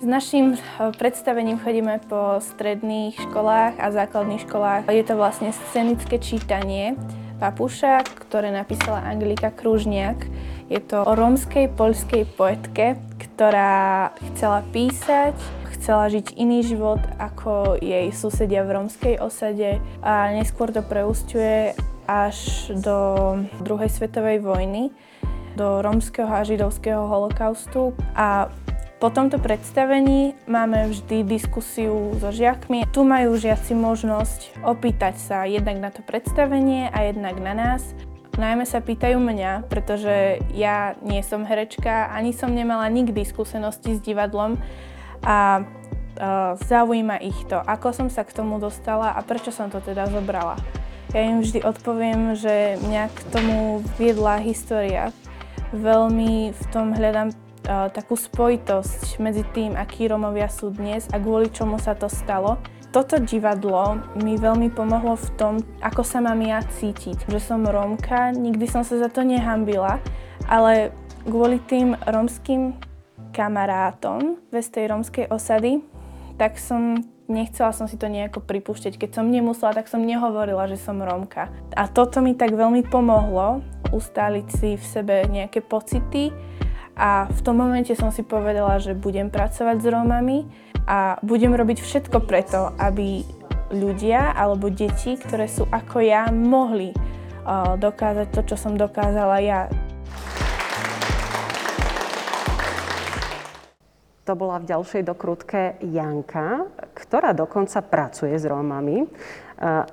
[0.05, 0.59] S našim eh,
[1.01, 4.85] predstavením chodíme po stredných školách a základných školách.
[4.85, 6.93] Je to vlastne scenické čítanie
[7.41, 10.29] Papuša, ktoré napísala Anglika Kružniak.
[10.69, 15.33] Je to o rómskej poľskej poetke, ktorá chcela písať,
[15.73, 21.73] chcela žiť iný život ako jej susedia v rómskej osade a neskôr to preústiuje
[22.05, 22.97] až do
[23.65, 24.93] druhej svetovej vojny,
[25.57, 28.53] do rómskeho a židovského holokaustu a
[28.99, 32.87] po tomto predstavení máme vždy diskusiu so žiakmi.
[32.95, 37.83] Tu majú žiaci možnosť opýtať sa jednak na to predstavenie a jednak na nás.
[38.35, 44.03] Najmä sa pýtajú mňa, pretože ja nie som herečka, ani som nemala nikdy skúsenosti s
[44.03, 44.59] divadlom
[45.23, 45.63] a
[46.67, 50.55] zaujíma ich to, ako som sa k tomu dostala a prečo som to teda zobrala.
[51.11, 55.15] Ja im vždy odpoviem, že mňa k tomu viedla história.
[55.75, 57.35] Veľmi v tom hľadám
[57.65, 62.61] takú spojitosť medzi tým, akí Romovia sú dnes a kvôli čomu sa to stalo.
[62.93, 65.53] Toto divadlo mi veľmi pomohlo v tom,
[65.83, 67.27] ako sa mám ja cítiť.
[67.27, 69.99] Že som Rómka, nikdy som sa za to nehambila,
[70.47, 70.95] ale
[71.27, 72.77] kvôli tým rómskym
[73.35, 75.83] kamarátom z tej rómskej osady,
[76.39, 78.95] tak som nechcela som si to nejako pripúšťať.
[78.95, 81.51] Keď som nemusela, tak som nehovorila, že som Rómka.
[81.75, 83.59] A toto mi tak veľmi pomohlo
[83.91, 86.31] ustáliť si v sebe nejaké pocity
[86.95, 90.47] a v tom momente som si povedala, že budem pracovať s Rómami
[90.87, 93.27] a budem robiť všetko preto, aby
[93.75, 99.67] ľudia alebo deti, ktoré sú ako ja, mohli uh, dokázať to, čo som dokázala ja.
[104.25, 106.65] To bola v ďalšej dokrutke Janka,
[106.97, 109.05] ktorá dokonca pracuje s Rómami.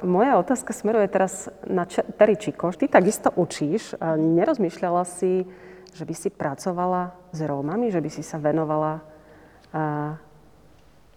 [0.08, 2.40] Moja otázka smeruje teraz na Terry.
[2.40, 3.92] Ty takisto učíš.
[4.00, 5.44] Nerozmýšľala si,
[5.92, 9.04] že by si pracovala s Rómami, že by si sa venovala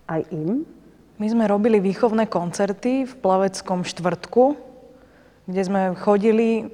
[0.05, 0.67] aj im?
[1.15, 4.43] My sme robili výchovné koncerty v Plaveckom štvrtku,
[5.47, 6.67] kde sme chodili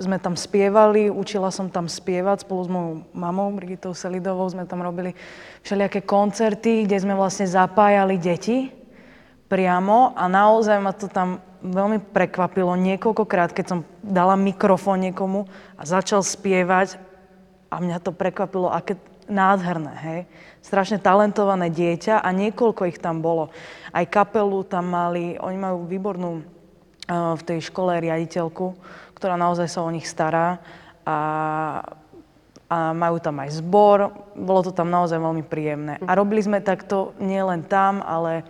[0.00, 4.80] sme tam spievali, učila som tam spievať spolu s mojou mamou, Brigitou Selidovou, sme tam
[4.80, 5.12] robili
[5.60, 8.72] všelijaké koncerty, kde sme vlastne zapájali deti
[9.50, 15.44] priamo a naozaj ma to tam veľmi prekvapilo niekoľkokrát, keď som dala mikrofón niekomu
[15.76, 17.09] a začal spievať
[17.70, 18.98] a mňa to prekvapilo, aké
[19.30, 20.20] nádherné, hej.
[20.60, 23.54] Strašne talentované dieťa a niekoľko ich tam bolo.
[23.94, 28.74] Aj kapelu tam mali, oni majú výbornú uh, v tej škole riaditeľku,
[29.14, 30.58] ktorá naozaj sa o nich stará
[31.06, 31.18] a,
[32.66, 34.10] a majú tam aj zbor.
[34.34, 36.02] Bolo to tam naozaj veľmi príjemné.
[36.04, 38.44] A robili sme takto nielen tam, ale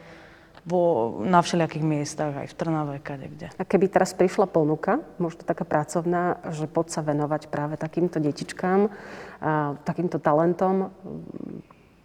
[0.65, 3.49] vo, na všelijakých miestach, aj v Trnave, kade kde.
[3.57, 8.93] A keby teraz prišla ponuka, možno taká pracovná, že poď sa venovať práve takýmto detičkám,
[9.41, 10.93] a takýmto talentom,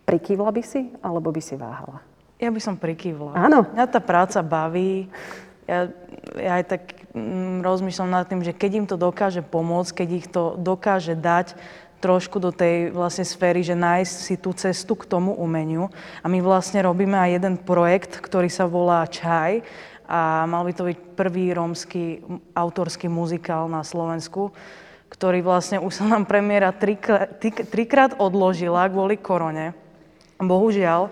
[0.08, 1.99] prikývla by si, alebo by si váhala?
[2.39, 3.36] Ja by som prikývla.
[3.36, 3.64] Áno.
[3.76, 5.08] Mňa tá práca baví.
[5.66, 5.89] Ja,
[6.36, 6.84] ja aj tak
[7.16, 11.58] mm, rozmýšľam nad tým, že keď im to dokáže pomôcť, keď ich to dokáže dať
[11.99, 15.89] trošku do tej vlastne sféry, že nájsť si tú cestu k tomu umeniu.
[16.21, 19.65] A my vlastne robíme aj jeden projekt, ktorý sa volá Čaj
[20.05, 22.21] a mal by to byť prvý rómsky
[22.53, 24.53] autorský muzikál na Slovensku,
[25.09, 29.73] ktorý vlastne už sa nám premiéra trikrát, trikrát odložila kvôli korone.
[30.37, 31.09] Bohužiaľ,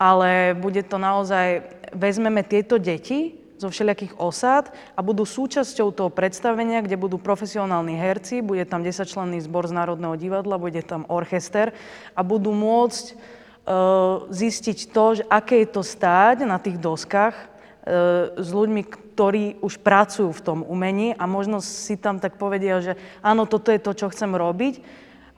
[0.00, 1.62] ale bude to naozaj,
[1.94, 8.42] vezmeme tieto deti, zo všelijakých osád a budú súčasťou toho predstavenia, kde budú profesionálni herci,
[8.42, 11.70] bude tam 10-členný zbor z Národného divadla, bude tam orchester
[12.18, 18.34] a budú môcť uh, zistiť to, že aké je to stáť na tých doskách uh,
[18.34, 18.82] s ľuďmi,
[19.14, 23.70] ktorí už pracujú v tom umení a možno si tam tak povedia, že áno, toto
[23.70, 24.82] je to, čo chcem robiť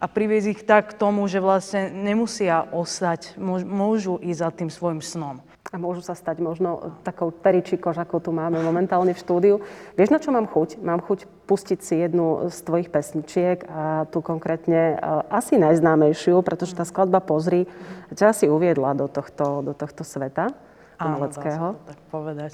[0.00, 3.36] a priviesť ich tak k tomu, že vlastne nemusia ostať,
[3.68, 8.30] môžu ísť za tým svojim snom a môžu sa stať možno takou teriči ako tu
[8.30, 9.54] máme momentálne v štúdiu.
[9.96, 10.78] Vieš, na čo mám chuť?
[10.78, 15.00] Mám chuť pustiť si jednu z tvojich pesničiek a tu konkrétne
[15.32, 17.64] asi najznámejšiu, pretože tá skladba Pozri
[18.12, 20.52] ťa asi uviedla do tohto, do tohto sveta
[21.00, 21.74] umeleckého.
[21.84, 22.52] tak povedať.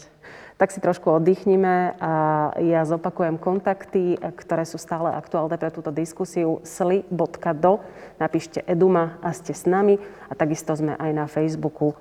[0.57, 2.13] Tak si trošku oddychnime a
[2.61, 6.61] ja zopakujem kontakty, ktoré sú stále aktuálne pre túto diskusiu.
[6.65, 7.73] sli.do,
[8.21, 9.97] napíšte Eduma a ste s nami
[10.29, 11.97] a takisto sme aj na Facebooku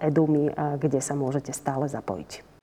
[0.00, 2.53] Edumy, kde sa môžete stále zapojiť.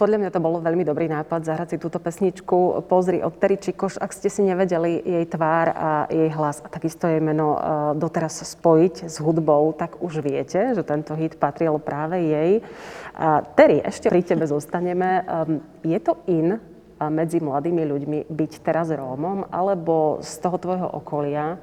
[0.00, 2.88] Podľa mňa to bolo veľmi dobrý nápad zahrať si túto pesničku.
[2.88, 7.04] Pozri od Terry Čikoš, ak ste si nevedeli jej tvár a jej hlas a takisto
[7.04, 7.60] jej meno
[8.00, 12.64] doteraz spojiť s hudbou, tak už viete, že tento hit patril práve jej.
[13.52, 15.20] Terry, ešte pri tebe zostaneme.
[15.20, 16.56] Ehm, je to in
[16.96, 21.60] medzi mladými ľuďmi byť teraz Rómom, alebo z toho tvojho okolia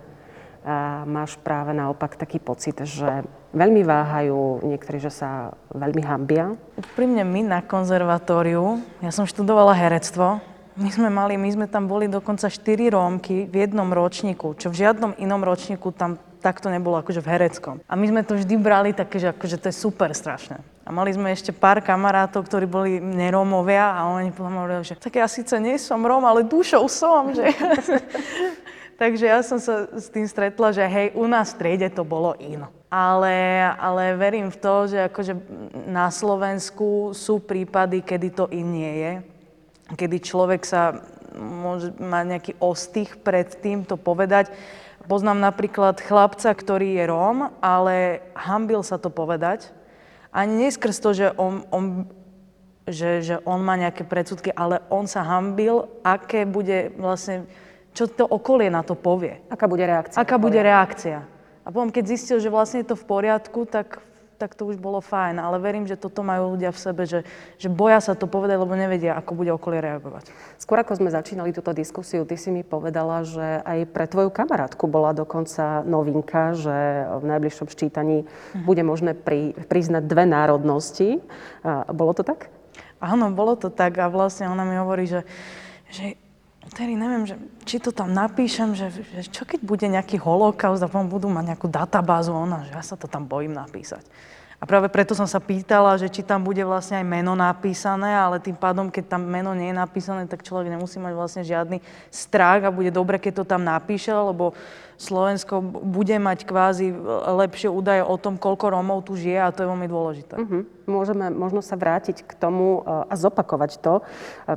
[1.09, 3.25] máš práve naopak taký pocit, že
[3.55, 6.55] veľmi váhajú, niektorí, že sa veľmi hambia?
[6.75, 10.39] Úprimne my na konzervatóriu, ja som študovala herectvo,
[10.77, 14.85] my sme mali, my sme tam boli dokonca 4 Rómky v jednom ročníku, čo v
[14.85, 17.75] žiadnom inom ročníku tam takto nebolo akože v hereckom.
[17.89, 20.61] A my sme to vždy brali také, že akože to je super strašné.
[20.85, 25.25] A mali sme ešte pár kamarátov, ktorí boli nerómovia a oni hovorili, že tak ja
[25.25, 27.33] síce nie som Róm, ale dušou som.
[27.33, 27.51] Že...
[28.97, 32.33] Takže ja som sa s tým stretla, že hej, u nás v triede to bolo
[32.41, 32.65] in.
[32.89, 35.33] Ale, ale verím v to, že akože
[35.85, 39.13] na Slovensku sú prípady, kedy to in nie je.
[39.93, 40.97] Kedy človek sa
[41.37, 44.49] môže mať nejaký ostých pred tým to povedať.
[45.05, 49.69] Poznám napríklad chlapca, ktorý je Róm, ale hambil sa to povedať.
[50.33, 52.09] Ani neskrz to, že on, on
[52.87, 57.43] že, že on má nejaké predsudky, ale on sa hambil, aké bude vlastne
[57.97, 59.41] čo to okolie na to povie.
[59.49, 60.21] Aká bude reakcia?
[60.21, 61.25] Aká bude reakcia.
[61.65, 64.05] A potom, keď zistil, že vlastne je to v poriadku, tak,
[64.37, 65.41] tak to už bolo fajn.
[65.41, 67.25] Ale verím, že toto majú ľudia v sebe, že,
[67.57, 70.29] že boja sa to povedať, lebo nevedia, ako bude okolie reagovať.
[70.61, 74.85] Skôr ako sme začínali túto diskusiu, ty si mi povedala, že aj pre tvoju kamarátku
[74.85, 78.63] bola dokonca novinka, že v najbližšom ščítaní mhm.
[78.63, 81.25] bude možné pri, priznať dve národnosti.
[81.65, 82.53] A bolo to tak?
[83.01, 85.21] Áno, bolo to tak a vlastne ona mi hovorí, že,
[85.89, 86.17] že
[86.74, 90.91] Tedy neviem, že, či to tam napíšem, že, že čo keď bude nejaký holokaust a
[90.91, 94.03] potom budú mať nejakú databázu ona, že ja sa to tam bojím napísať.
[94.57, 98.41] A práve preto som sa pýtala, že či tam bude vlastne aj meno napísané, ale
[98.41, 101.77] tým pádom, keď tam meno nie je napísané, tak človek nemusí mať vlastne žiadny
[102.09, 104.57] strach a bude dobre, keď to tam napíše, lebo
[104.97, 106.89] Slovensko bude mať kvázi
[107.37, 110.41] lepšie údaje o tom, koľko Rómov tu žije a to je veľmi dôležité.
[110.41, 110.65] Uh-huh.
[110.89, 114.03] Môžeme možno sa vrátiť k tomu e, a zopakovať to, e,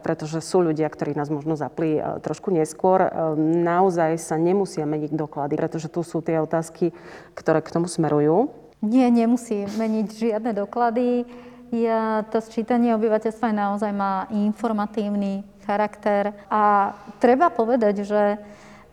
[0.01, 3.05] pretože sú ľudia, ktorí nás možno zapli e, trošku neskôr.
[3.36, 6.96] Naozaj sa nemusia meniť doklady, pretože tu sú tie otázky,
[7.36, 8.48] ktoré k tomu smerujú.
[8.81, 11.28] Nie, nemusí meniť žiadne doklady.
[11.70, 18.22] Ja, to sčítanie obyvateľstva naozaj má informatívny charakter a treba povedať, že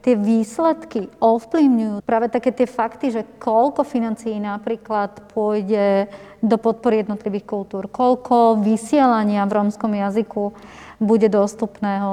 [0.06, 6.12] tie výsledky ovplyvňujú práve také tie fakty, že koľko financií napríklad pôjde
[6.44, 10.54] do podpory jednotlivých kultúr, koľko vysielania v rómskom jazyku
[11.02, 12.10] bude dostupného,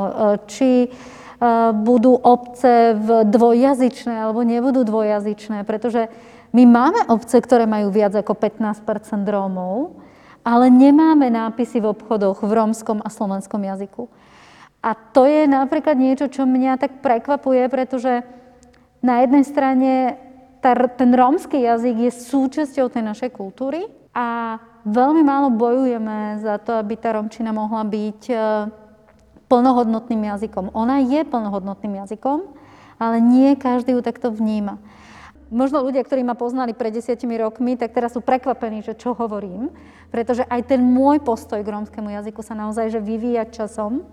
[0.49, 0.89] či e,
[1.73, 6.09] budú obce v dvojjazyčné alebo nebudú dvojjazyčné, pretože
[6.55, 8.87] my máme obce, ktoré majú viac ako 15
[9.27, 9.99] Rómov,
[10.47, 14.07] ale nemáme nápisy v obchodoch v rómskom a slovenskom jazyku.
[14.79, 18.23] A to je napríklad niečo, čo mňa tak prekvapuje, pretože
[19.03, 19.91] na jednej strane
[20.63, 26.79] tá, ten rómsky jazyk je súčasťou tej našej kultúry a veľmi málo bojujeme za to,
[26.79, 28.37] aby tá romčina mohla byť e,
[29.49, 30.71] plnohodnotným jazykom.
[30.77, 32.47] Ona je plnohodnotným jazykom,
[33.01, 34.79] ale nie každý ju takto vníma
[35.53, 39.73] možno ľudia, ktorí ma poznali pred desiatimi rokmi, tak teraz sú prekvapení, že čo hovorím,
[40.09, 44.07] pretože aj ten môj postoj k rómskému jazyku sa naozaj že vyvíja časom.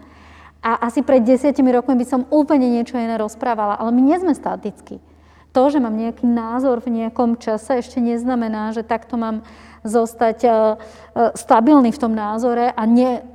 [0.61, 4.33] A asi pred desiatimi rokmi by som úplne niečo iné rozprávala, ale my nie sme
[4.37, 5.01] statickí.
[5.51, 9.43] To, že mám nejaký názor v nejakom čase, ešte neznamená, že takto mám
[9.83, 13.25] zostať uh, uh, stabilný v tom názore a ne,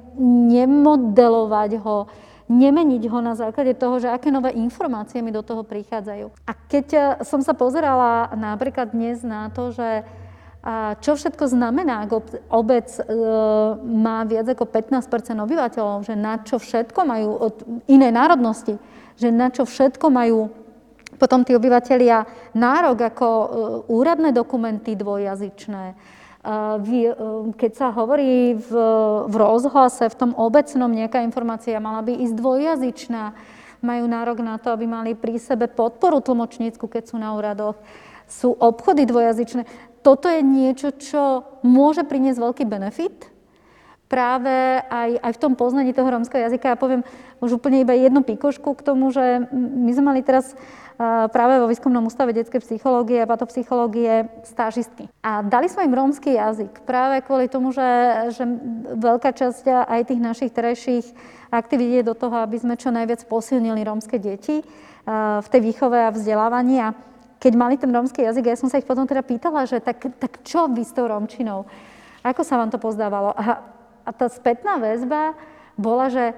[0.48, 2.08] nemodelovať ho
[2.46, 6.46] nemeniť ho na základe toho, že aké nové informácie mi do toho prichádzajú.
[6.46, 10.06] A keď eh, som sa pozerala napríklad dnes na to, že
[10.98, 12.10] čo všetko znamená, ak
[12.50, 13.04] obec eh,
[13.78, 17.54] má viac ako 15% obyvateľov, že na čo všetko majú od
[17.86, 18.74] inej národnosti,
[19.14, 20.50] že na čo všetko majú
[21.16, 23.48] potom tí obyvateľia nárok ako eh,
[23.94, 25.94] úradné dokumenty dvojjazyčné,
[27.58, 28.70] keď sa hovorí v,
[29.26, 33.34] v rozhlase, v tom obecnom nejaká informácia mala by ísť dvojjazyčná,
[33.82, 37.76] majú nárok na to, aby mali pri sebe podporu tlmočnícku, keď sú na úradoch,
[38.30, 39.66] sú obchody dvojazyčné.
[40.06, 43.35] Toto je niečo, čo môže priniesť veľký benefit
[44.06, 46.74] práve aj, aj v tom poznaní toho rómskeho jazyka.
[46.74, 47.02] Ja poviem
[47.42, 50.54] už úplne iba jednu pikošku k tomu, že my sme mali teraz
[51.28, 55.12] práve vo výskumnom ústave detskej psychológie a patopsychológie stážistky.
[55.20, 57.84] A dali sme im rómsky jazyk práve kvôli tomu, že,
[58.32, 58.48] že
[58.96, 61.06] veľká časť aj tých našich terajších
[61.52, 64.64] aktivít je do toho, aby sme čo najviac posilnili rómske deti
[65.42, 66.80] v tej výchove a vzdelávaní.
[66.80, 66.96] A
[67.36, 70.40] keď mali ten rómsky jazyk, ja som sa ich potom teda pýtala, že tak, tak
[70.48, 71.68] čo vy s tou rómčinou?
[72.24, 73.36] Ako sa vám to pozdávalo?
[73.36, 73.75] A
[74.06, 75.34] a tá spätná väzba
[75.74, 76.32] bola, že,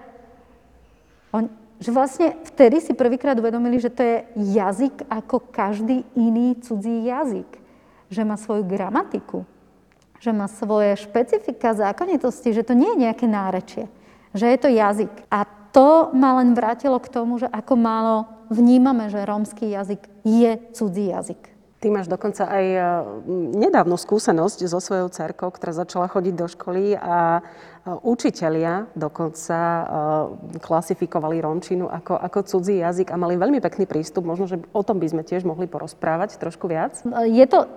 [1.30, 4.16] on, že vlastne vtedy si prvýkrát uvedomili, že to je
[4.56, 7.46] jazyk ako každý iný cudzí jazyk.
[8.08, 9.44] Že má svoju gramatiku,
[10.16, 13.84] že má svoje špecifika, zákonitosti, že to nie je nejaké nárečie,
[14.32, 15.12] že je to jazyk.
[15.28, 18.16] A to ma len vrátilo k tomu, že ako málo
[18.48, 21.57] vnímame, že rómsky jazyk je cudzí jazyk.
[21.78, 22.80] Ty máš dokonca aj e,
[23.54, 27.42] nedávnu skúsenosť so svojou cerkou, ktorá začala chodiť do školy a e,
[28.02, 29.82] učitelia dokonca e,
[30.58, 34.26] klasifikovali romčinu ako, ako cudzí jazyk a mali veľmi pekný prístup.
[34.26, 36.98] Možno, že o tom by sme tiež mohli porozprávať trošku viac.
[37.30, 37.70] Je to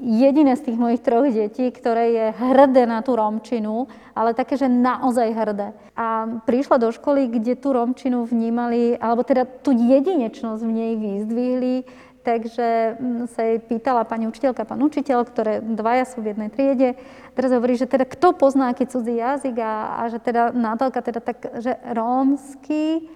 [0.00, 4.66] jediné z tých mojich troch detí, ktoré je hrdé na tú romčinu, ale také, že
[4.66, 5.68] naozaj hrdé.
[5.92, 11.74] A prišla do školy, kde tú romčinu vnímali, alebo teda tú jedinečnosť v nej vyzdvihli,
[12.20, 17.00] Takže mm, sa jej pýtala pani učiteľka, pán učiteľ, ktoré dvaja sú v jednej triede.
[17.32, 21.24] Teraz hovorí, že teda kto pozná aký cudzí jazyk a, a že teda Natálka teda
[21.24, 23.08] tak, že rómsky.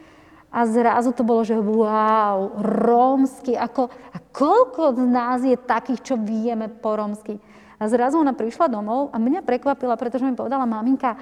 [0.55, 6.14] A zrazu to bolo, že wow, rómsky, ako, a koľko z nás je takých, čo
[6.14, 7.42] vieme po rómsky.
[7.82, 11.18] A zrazu ona prišla domov a mňa prekvapila, pretože mi povedala maminka,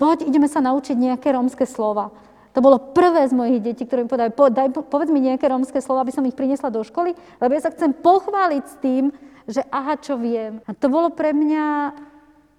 [0.00, 2.08] poď, ideme sa naučiť nejaké rómske slova.
[2.50, 5.78] To bolo prvé z mojich detí, ktoré mi povedali, po, daj, povedz mi nejaké rómske
[5.78, 9.04] slova, aby som ich priniesla do školy, lebo ja sa chcem pochváliť s tým,
[9.46, 10.58] že aha, čo viem.
[10.66, 11.94] A to bolo pre mňa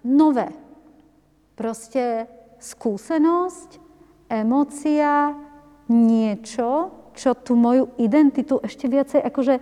[0.08, 0.48] nové.
[1.56, 2.24] Proste
[2.56, 3.76] skúsenosť,
[4.32, 5.36] emócia,
[5.92, 9.54] niečo, čo tú moju identitu ešte viacej, akože,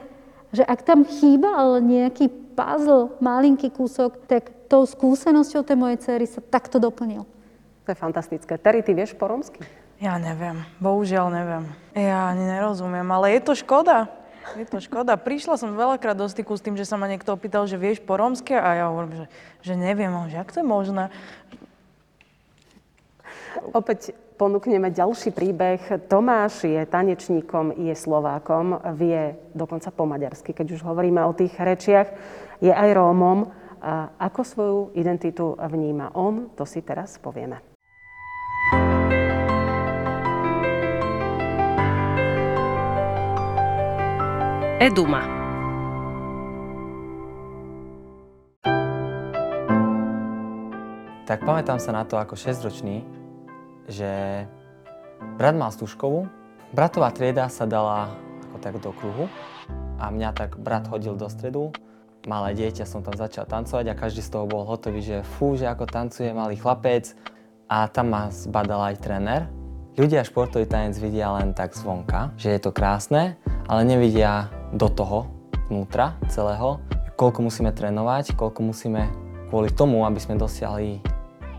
[0.55, 6.26] že ak tam chýba ale nejaký puzzle, malinký kúsok, tak tou skúsenosťou tej mojej cery
[6.31, 7.26] sa takto doplnil.
[7.83, 8.55] To je fantastické.
[8.55, 9.59] Terry, ty vieš po romsky?
[10.01, 11.64] Ja neviem, bohužiaľ neviem.
[11.92, 14.09] Ja ani nerozumiem, ale je to škoda.
[14.57, 15.20] Je to škoda.
[15.20, 18.16] Prišla som veľakrát do styku s tým, že sa ma niekto opýtal, že vieš po
[18.16, 19.26] rómske a ja hovorím, že,
[19.61, 21.12] že neviem, že ak to je možné.
[23.76, 26.09] Opäť ponúkneme ďalší príbeh.
[26.09, 32.09] Tomáš je tanečníkom, je Slovákom, vie dokonca po maďarsky, keď už hovoríme o tých rečiach.
[32.64, 33.53] Je aj Rómom.
[33.80, 37.69] A ako svoju identitu vníma on, to si teraz povieme.
[44.81, 45.20] Eduma.
[51.28, 53.05] Tak pamätám sa na to ako 6-ročný,
[53.93, 54.09] že
[55.37, 56.33] brat mal stúškovú,
[56.72, 58.09] bratová trieda sa dala
[58.49, 59.28] ako tak do kruhu
[60.01, 61.76] a mňa tak brat hodil do stredu.
[62.24, 65.68] Malé dieťa som tam začal tancovať a každý z toho bol hotový, že fú, že
[65.68, 67.12] ako tancuje malý chlapec.
[67.68, 69.45] A tam ma zbadal aj tréner.
[70.01, 73.37] Ľudia športový tanec vidia len tak zvonka, že je to krásne,
[73.68, 75.26] ale nevidia do toho,
[75.70, 76.82] vnútra celého,
[77.14, 79.06] koľko musíme trénovať, koľko musíme
[79.50, 80.98] kvôli tomu, aby sme dosiahli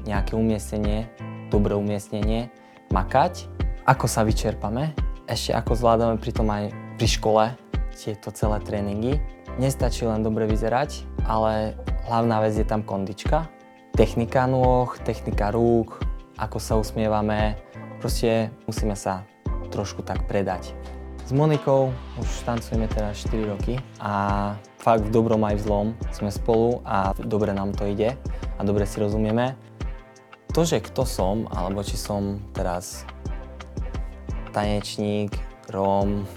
[0.03, 1.07] nejaké umiestnenie,
[1.47, 2.51] dobré umiestnenie,
[2.91, 3.47] makať,
[3.87, 4.91] ako sa vyčerpame,
[5.29, 7.43] ešte ako zvládame pritom aj pri škole
[7.95, 9.19] tieto celé tréningy.
[9.59, 11.75] Nestačí len dobre vyzerať, ale
[12.07, 13.47] hlavná vec je tam kondička,
[13.95, 15.99] technika nôh, technika rúk,
[16.39, 17.59] ako sa usmievame,
[17.99, 19.27] proste musíme sa
[19.69, 20.75] trošku tak predať.
[21.25, 24.13] S Monikou už tancujeme teraz 4 roky a
[24.81, 28.17] fakt v dobrom aj v zlom sme spolu a dobre nám to ide
[28.57, 29.55] a dobre si rozumieme.
[30.51, 33.07] To, že kto som, alebo či som teraz
[34.51, 35.31] tanečník,
[35.71, 36.27] Róm,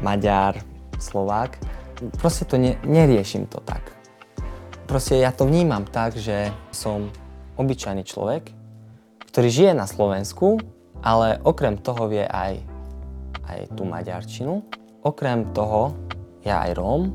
[0.00, 0.64] Maďar,
[0.96, 1.60] Slovák,
[2.16, 3.92] proste to ne, neriešim to tak.
[4.88, 7.12] Proste ja to vnímam tak, že som
[7.60, 8.54] obyčajný človek,
[9.28, 10.56] ktorý žije na Slovensku,
[11.04, 12.75] ale okrem toho vie aj
[13.46, 14.62] aj tú maďarčinu.
[15.06, 15.94] Okrem toho,
[16.42, 17.10] ja aj Róm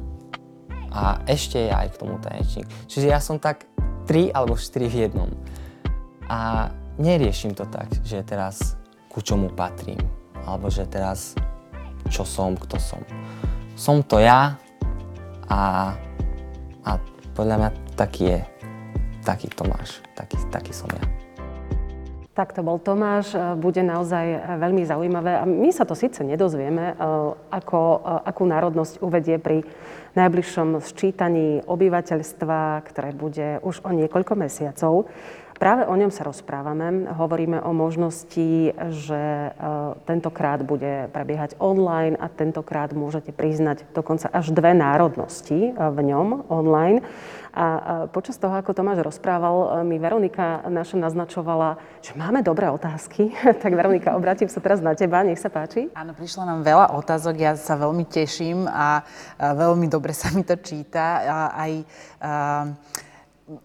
[0.92, 2.68] a ešte ja aj k tomu tanečník.
[2.88, 3.68] Čiže ja som tak
[4.04, 5.32] tri alebo štyri v jednom.
[6.28, 8.76] A neriešim to tak, že teraz
[9.12, 10.00] ku čomu patrím,
[10.48, 11.36] alebo že teraz
[12.12, 13.00] čo som, kto som.
[13.76, 14.60] Som to ja
[15.48, 15.62] a,
[16.84, 16.92] a
[17.36, 18.40] podľa mňa taký je,
[19.24, 21.04] taký Tomáš, taký, taký som ja.
[22.32, 25.36] Tak to bol Tomáš, e, bude naozaj e, veľmi zaujímavé.
[25.36, 27.04] A my sa to síce nedozvieme, e,
[27.52, 27.80] ako,
[28.24, 29.68] akú národnosť uvedie pri
[30.16, 35.12] najbližšom sčítaní obyvateľstva, ktoré bude už o niekoľko mesiacov.
[35.60, 37.06] Práve o ňom sa rozprávame.
[37.22, 39.54] Hovoríme o možnosti, že
[40.10, 47.06] tentokrát bude prebiehať online a tentokrát môžete priznať dokonca až dve národnosti v ňom online.
[47.52, 47.66] A
[48.08, 53.36] počas toho, ako Tomáš rozprával, mi Veronika naša naznačovala, že máme dobré otázky.
[53.64, 55.92] tak Veronika, obrátim sa teraz na teba, nech sa páči.
[55.92, 59.04] Áno, prišlo nám veľa otázok, ja sa veľmi teším a
[59.38, 61.24] veľmi dobre sa mi to číta.
[61.28, 61.86] A aj a,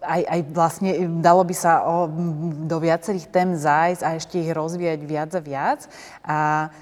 [0.03, 0.91] aj, aj vlastne
[1.23, 2.11] dalo by sa o,
[2.67, 5.79] do viacerých tém zájsť a ešte ich rozvíjať viac a viac.
[6.27, 6.37] A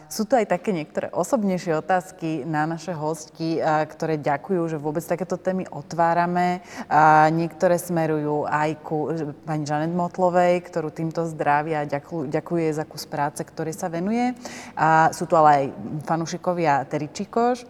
[0.10, 5.06] sú tu aj také niektoré osobnejšie otázky na naše hostky, a, ktoré ďakujú, že vôbec
[5.06, 6.66] takéto témy otvárame.
[6.90, 9.14] A niektoré smerujú aj ku
[9.46, 14.34] pani Žanet Motlovej, ktorú týmto zdraví a ďakujú, ďakuje za kus práce, ktorý sa venuje.
[14.74, 15.66] A sú tu ale aj
[16.10, 17.68] fanúšikovia Teričikoš,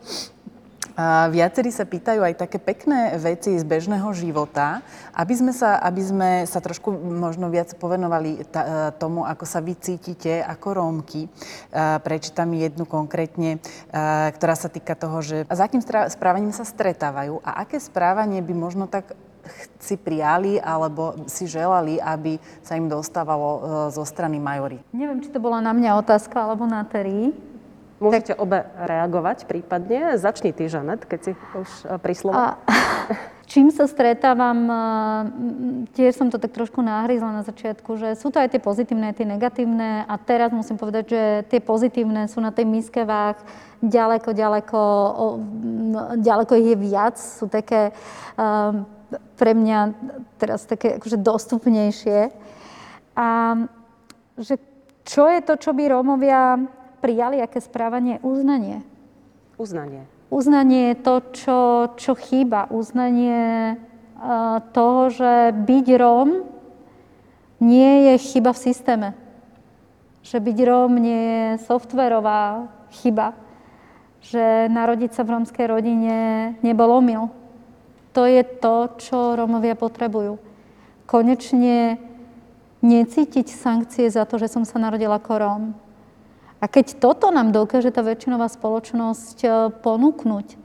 [0.93, 4.85] a viacerí sa pýtajú aj také pekné veci z bežného života,
[5.17, 9.73] aby sme sa, aby sme sa trošku možno viac povenovali ta, tomu, ako sa vy
[9.75, 11.25] cítite ako Rómky.
[12.05, 13.57] Prečítam jednu konkrétne,
[14.35, 15.81] ktorá sa týka toho, že za akým
[16.11, 19.17] správaním sa stretávajú a aké správanie by možno tak
[19.77, 23.59] si prijali alebo si želali, aby sa im dostávalo e,
[23.93, 24.81] zo strany majory.
[24.89, 27.29] Neviem, či to bola na mňa otázka alebo na Terry.
[27.99, 28.43] Môžete tak...
[28.43, 30.19] obe reagovať prípadne.
[30.19, 32.35] Začni ty, Žanet, keď si už e, pri slovo.
[32.35, 32.59] A,
[33.51, 34.79] čím sa stretávam, e,
[35.95, 39.23] tiež som to tak trošku náhryzla na začiatku, že sú to aj tie pozitívne, aj
[39.23, 43.39] tie negatívne a teraz musím povedať, že tie pozitívne sú na tej miske váh
[43.79, 44.81] ďaleko, ďaleko,
[46.19, 47.95] ďaleko ich je viac, sú také
[48.35, 48.83] um,
[49.39, 49.79] pre mňa
[50.41, 52.33] teraz také akože dostupnejšie.
[53.15, 53.27] A
[54.35, 54.59] že
[55.05, 56.59] čo je to, čo by Rómovia
[57.05, 58.17] prijali, aké správanie?
[58.25, 58.81] Uznanie.
[59.61, 60.09] Uznanie.
[60.33, 61.59] Uznanie je to, čo,
[62.01, 62.65] čo chýba.
[62.73, 66.41] Uznanie uh, toho, že byť Róm
[67.61, 69.09] nie je chyba v systéme.
[70.25, 73.37] Že byť Róm nie je softverová chyba.
[74.25, 76.17] Že narodiť sa v rómskej rodine
[76.65, 77.29] nebol omyl.
[78.17, 80.41] To je to, čo Rómovia potrebujú.
[81.05, 82.01] Konečne
[82.81, 85.84] necítiť sankcie za to, že som sa narodila ako Róm
[86.65, 89.49] a keď toto nám dokáže tá väčšinová spoločnosť e,
[89.85, 90.57] ponúknuť,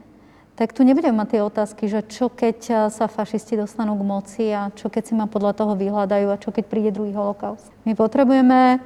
[0.57, 4.45] tak tu nebudeme mať tie otázky, že čo keď e, sa fašisti dostanú k moci
[4.49, 7.69] a čo keď si ma podľa toho vyhľadajú a čo keď príde druhý holokaust.
[7.85, 8.81] My potrebujeme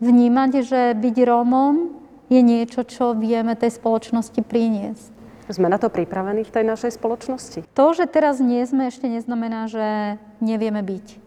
[0.00, 1.92] vnímať, že byť Rómom
[2.32, 5.12] je niečo, čo vieme tej spoločnosti priniesť.
[5.52, 7.68] Sme na to pripravení v tej našej spoločnosti?
[7.76, 11.25] To, že teraz nie sme, ešte neznamená, že nevieme byť.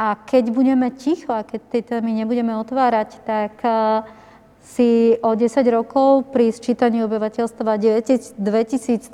[0.00, 4.00] A keď budeme ticho a keď tie témy nebudeme otvárať, tak eh,
[4.64, 9.04] si o 10 rokov pri sčítaní obyvateľstva 2031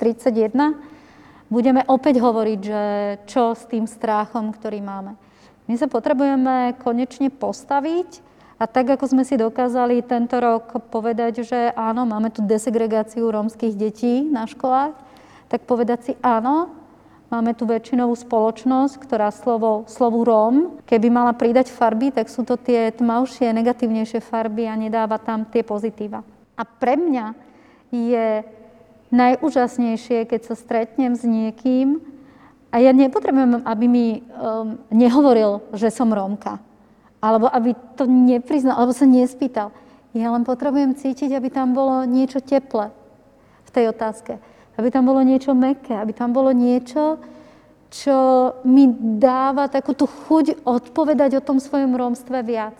[1.51, 2.83] budeme opäť hovoriť, že
[3.27, 5.19] čo s tým strachom, ktorý máme.
[5.67, 8.23] My sa potrebujeme konečne postaviť
[8.55, 13.75] a tak, ako sme si dokázali tento rok povedať, že áno, máme tu desegregáciu rómskych
[13.75, 14.95] detí na školách,
[15.51, 16.71] tak povedať si áno,
[17.27, 22.55] Máme tu väčšinovú spoločnosť, ktorá slovo, slovu Róm, keby mala pridať farby, tak sú to
[22.55, 26.23] tie tmavšie, negatívnejšie farby a nedáva tam tie pozitíva.
[26.55, 27.35] A pre mňa
[27.91, 28.47] je
[29.11, 31.99] najúžasnejšie, keď sa stretnem s niekým
[32.71, 36.63] a ja nepotrebujem, aby mi um, nehovoril, že som Rómka.
[37.19, 39.75] Alebo aby to nepriznal, alebo sa nespýtal.
[40.15, 42.87] Ja len potrebujem cítiť, aby tam bolo niečo teple
[43.67, 44.39] v tej otázke
[44.77, 47.17] aby tam bolo niečo meké, aby tam bolo niečo,
[47.89, 48.17] čo
[48.67, 48.87] mi
[49.17, 52.77] dáva takú tú chuť odpovedať o tom svojom rómstve viac.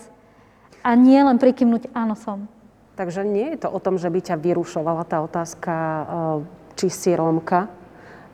[0.86, 2.48] A nie len prikymnúť, áno som.
[2.98, 6.06] Takže nie je to o tom, že by ťa vyrušovala tá otázka, eh,
[6.78, 7.70] či si Rómka,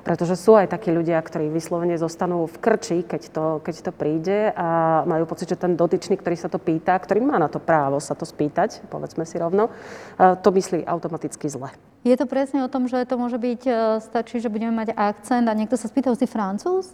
[0.04, 4.52] pretože sú aj takí ľudia, ktorí vyslovene zostanú v krči, keď to, keď to príde
[4.52, 8.04] a majú pocit, že ten dotyčný, ktorý sa to pýta, ktorý má na to právo
[8.04, 11.72] sa to spýtať, povedzme si rovno, eh, to myslí automaticky zle.
[12.04, 15.48] Je to presne o tom, že to môže byť, eh, stačí, že budeme mať akcent
[15.48, 16.92] a niekto sa spýta, si francúz?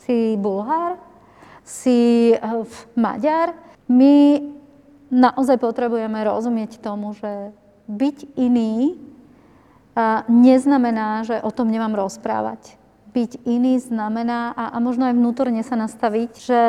[0.00, 0.96] Si bulhár?
[1.68, 2.64] Si uh,
[2.96, 3.52] maďar?
[3.92, 4.40] My
[5.12, 7.52] naozaj potrebujeme rozumieť tomu, že
[7.92, 8.96] byť iný
[10.28, 12.78] neznamená, že o tom nemám rozprávať.
[13.10, 16.62] Byť iný znamená, a možno aj vnútorne sa nastaviť, že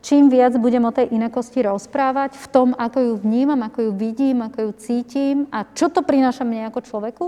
[0.00, 4.40] čím viac budem o tej inakosti rozprávať, v tom, ako ju vnímam, ako ju vidím,
[4.44, 7.26] ako ju cítim a čo to prináša mne ako človeku,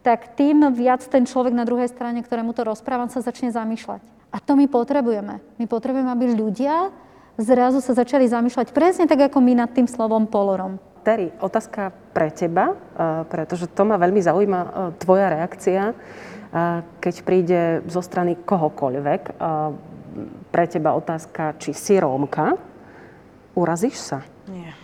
[0.00, 4.00] tak tým viac ten človek na druhej strane, ktorému to rozprávam, sa začne zamýšľať.
[4.32, 5.44] A to my potrebujeme.
[5.60, 6.88] My potrebujeme, aby ľudia
[7.36, 10.80] zrazu sa začali zamýšľať presne tak, ako my nad tým slovom polorom.
[11.04, 12.76] Terry, otázka pre teba,
[13.28, 14.60] pretože to ma veľmi zaujíma,
[15.00, 15.96] tvoja reakcia,
[17.00, 19.40] keď príde zo strany kohokoľvek.
[20.50, 22.58] Pre teba otázka, či si Rómka,
[23.54, 24.26] urazíš sa?
[24.50, 24.74] Nie.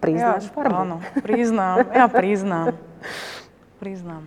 [0.00, 0.74] Priznáš ja, farbu?
[0.76, 1.76] Áno, priznám.
[1.92, 2.76] Ja priznám.
[3.80, 4.24] Priznám.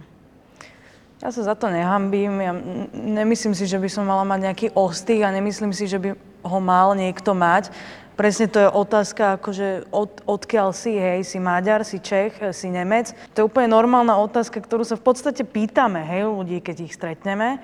[1.24, 2.41] Ja sa za to nehambím.
[2.41, 2.53] Ja
[2.94, 6.60] nemyslím si, že by som mala mať nejaký ostých a nemyslím si, že by ho
[6.60, 7.72] mal niekto mať.
[8.14, 13.10] Presne to je otázka, akože od, odkiaľ si, hej, si Maďar, si Čech, si Nemec.
[13.34, 17.57] To je úplne normálna otázka, ktorú sa v podstate pýtame, hej, ľudí, keď ich stretneme.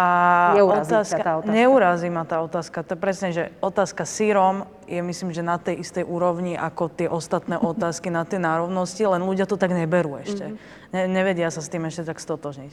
[0.00, 1.52] A Neurazí otázka, tá otázka.
[1.52, 2.78] Neurazí ma tá otázka.
[2.80, 7.08] To je presne, že otázka sírom je myslím, že na tej istej úrovni ako tie
[7.12, 10.48] ostatné otázky na tie nárovnosti, len ľudia to tak neberú ešte.
[10.48, 10.56] Mhm.
[10.96, 12.72] Ne, nevedia sa s tým ešte tak stotožniť.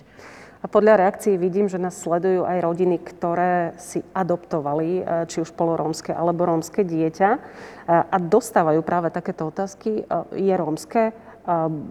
[0.57, 5.53] A podľa reakcií vidím, že nás sledujú aj rodiny, ktoré si adoptovali, e, či už
[5.53, 7.39] polorómske alebo rómske dieťa e,
[7.85, 10.01] a dostávajú práve takéto otázky.
[10.01, 11.13] E, Je rómske?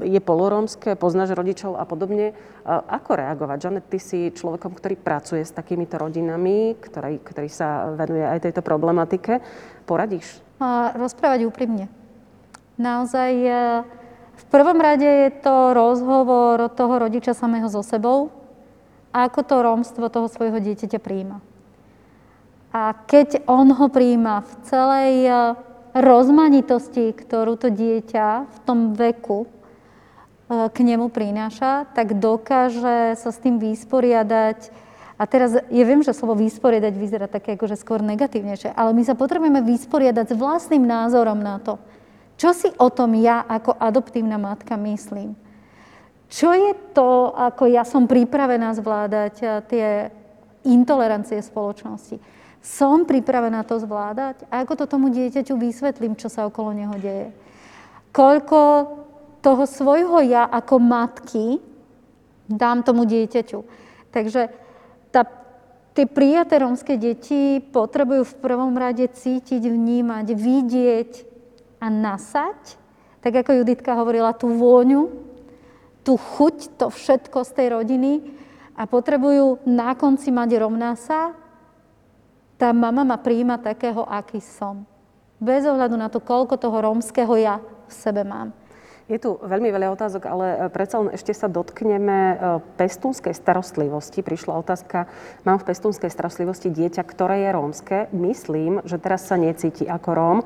[0.05, 1.01] Je polorómske?
[1.01, 2.37] Poznáš rodičov a podobne?
[2.69, 3.59] Ako reagovať?
[3.65, 8.61] Žanet, ty si človekom, ktorý pracuje s takýmito rodinami, ktorý, ktorý sa venuje aj tejto
[8.61, 9.41] problematike.
[9.89, 10.45] Poradíš?
[10.93, 11.89] Rozprávať úprimne.
[12.77, 13.53] Naozaj e,
[14.37, 18.28] v prvom rade je to rozhovor toho rodiča samého so sebou,
[19.16, 21.41] ako to rómstvo toho svojho dieťaťa príjma.
[22.77, 25.15] A keď on ho príjma v celej
[25.97, 29.48] rozmanitosti, ktorú to dieťa v tom veku e,
[30.68, 34.85] k nemu prináša, tak dokáže sa s tým vysporiadať.
[35.16, 39.16] A teraz, ja viem, že slovo vysporiadať vyzerá také akože skôr negatívnejšie, ale my sa
[39.16, 41.81] potrebujeme vysporiadať s vlastným názorom na to,
[42.36, 45.32] čo si o tom ja ako adoptívna matka myslím.
[46.28, 49.86] Čo je to, ako ja som pripravená zvládať e, tie
[50.68, 52.35] intolerancie spoločnosti?
[52.66, 54.43] Som pripravená to zvládať?
[54.51, 57.30] A ako to tomu dieťaťu vysvetlím, čo sa okolo neho deje?
[58.10, 58.60] Koľko
[59.38, 61.62] toho svojho ja ako matky
[62.51, 63.62] dám tomu dieťaťu?
[64.10, 64.51] Takže
[65.14, 65.22] tá,
[65.94, 71.12] tie prijaté rómske deti potrebujú v prvom rade cítiť, vnímať, vidieť
[71.78, 72.82] a nasať,
[73.22, 75.06] tak ako Juditka hovorila, tú vôňu,
[76.02, 78.12] tú chuť, to všetko z tej rodiny
[78.74, 81.45] a potrebujú na konci mať rovná sa,
[82.57, 84.89] tá mama ma príjma takého, aký som.
[85.37, 88.57] Bez ohľadu na to, koľko toho rómskeho ja v sebe mám.
[89.07, 92.35] Je tu veľmi veľa otázok, ale e, predsa len ešte sa dotkneme e,
[92.74, 94.19] pestúnskej starostlivosti.
[94.19, 95.07] Prišla otázka,
[95.47, 97.97] mám v pestúnskej starostlivosti dieťa, ktoré je rómske.
[98.11, 100.39] Myslím, že teraz sa necíti ako róm.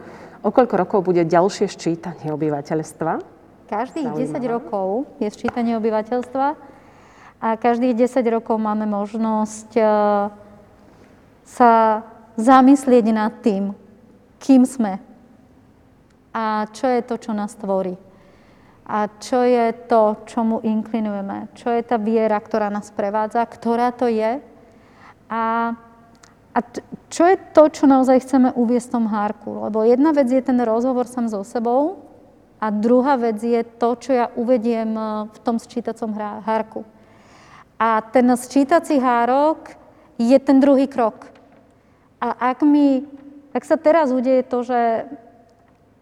[0.45, 3.41] O koľko rokov bude ďalšie ščítanie obyvateľstva?
[3.73, 6.47] Každých 10 rokov je sčítanie obyvateľstva
[7.41, 9.85] a každých 10 rokov máme možnosť e,
[11.51, 12.07] sa
[12.39, 13.75] zamyslieť nad tým,
[14.39, 15.03] kým sme
[16.31, 17.99] a čo je to, čo nás tvorí.
[18.91, 21.51] A čo je to, čomu inklinujeme.
[21.55, 24.43] Čo je tá viera, ktorá nás prevádza, ktorá to je.
[25.31, 25.75] A,
[26.55, 26.59] a
[27.07, 29.51] čo je to, čo naozaj chceme uviesť v tom hárku.
[29.63, 32.03] Lebo jedna vec je ten rozhovor sám so sebou
[32.59, 36.11] a druhá vec je to, čo ja uvediem e, v tom sčítacom
[36.43, 36.83] hárku.
[37.79, 39.71] A ten sčítací hárok
[40.19, 41.40] je ten druhý krok.
[42.21, 43.09] A ak mi,
[43.57, 45.09] ak sa teraz udeje to, že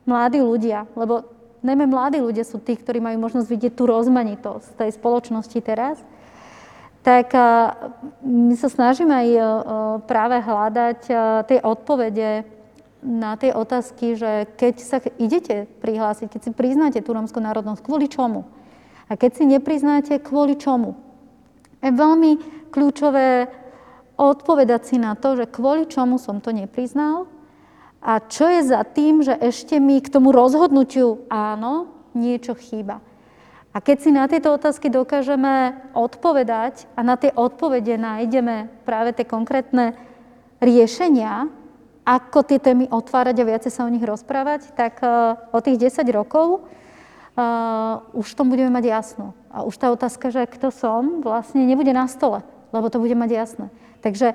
[0.02, 1.22] mladí ľudia, lebo
[1.62, 6.02] najmä mladí ľudia sú tí, ktorí majú možnosť vidieť tú rozmanitosť tej spoločnosti teraz,
[7.06, 7.32] tak
[8.26, 9.28] my sa snažíme aj
[10.10, 11.00] práve hľadať
[11.46, 12.44] tie odpovede
[12.98, 18.10] na tie otázky, že keď sa idete prihlásiť, keď si priznáte tú rómskú národnosť, kvôli
[18.10, 18.42] čomu?
[19.06, 20.98] A keď si nepriznáte, kvôli čomu?
[21.80, 22.42] Je veľmi
[22.74, 23.46] kľúčové
[24.18, 27.30] odpovedať si na to, že kvôli čomu som to nepriznal
[28.02, 32.98] a čo je za tým, že ešte mi k tomu rozhodnutiu áno, niečo chýba.
[33.74, 39.22] A keď si na tieto otázky dokážeme odpovedať a na tie odpovede nájdeme práve tie
[39.22, 39.94] konkrétne
[40.58, 41.46] riešenia,
[42.02, 46.08] ako tie témy otvárať a viacej sa o nich rozprávať, tak uh, o tých 10
[46.10, 46.64] rokov
[47.36, 49.36] uh, už tom budeme mať jasno.
[49.52, 52.40] A už tá otázka, že kto som, vlastne nebude na stole,
[52.72, 53.66] lebo to bude mať jasné.
[54.00, 54.34] Takže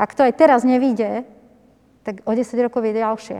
[0.00, 1.28] ak to aj teraz nevíde,
[2.02, 3.38] tak o 10 rokov je ďalšie.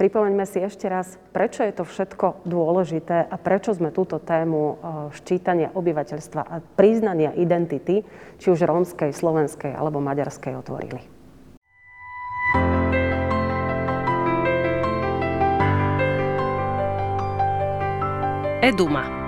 [0.00, 4.74] Pripomeňme si ešte raz, prečo je to všetko dôležité a prečo sme túto tému e,
[5.12, 8.00] ščítania obyvateľstva a priznania identity,
[8.40, 11.04] či už rómskej, slovenskej alebo maďarskej, otvorili.
[18.64, 19.19] Eduma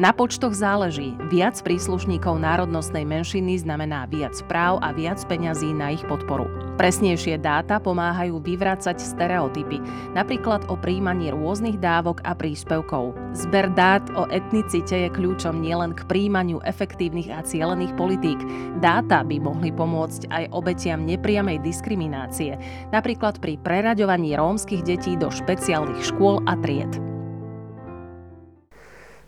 [0.00, 1.12] Na počtoch záleží.
[1.28, 6.48] Viac príslušníkov národnostnej menšiny znamená viac práv a viac peňazí na ich podporu.
[6.80, 9.84] Presnejšie dáta pomáhajú vyvracať stereotypy,
[10.16, 13.12] napríklad o príjmaní rôznych dávok a príspevkov.
[13.36, 18.40] Zber dát o etnicite je kľúčom nielen k príjmaniu efektívnych a cielených politík.
[18.80, 22.56] Dáta by mohli pomôcť aj obetiam nepriamej diskriminácie,
[22.96, 27.11] napríklad pri preraďovaní rómskych detí do špeciálnych škôl a tried.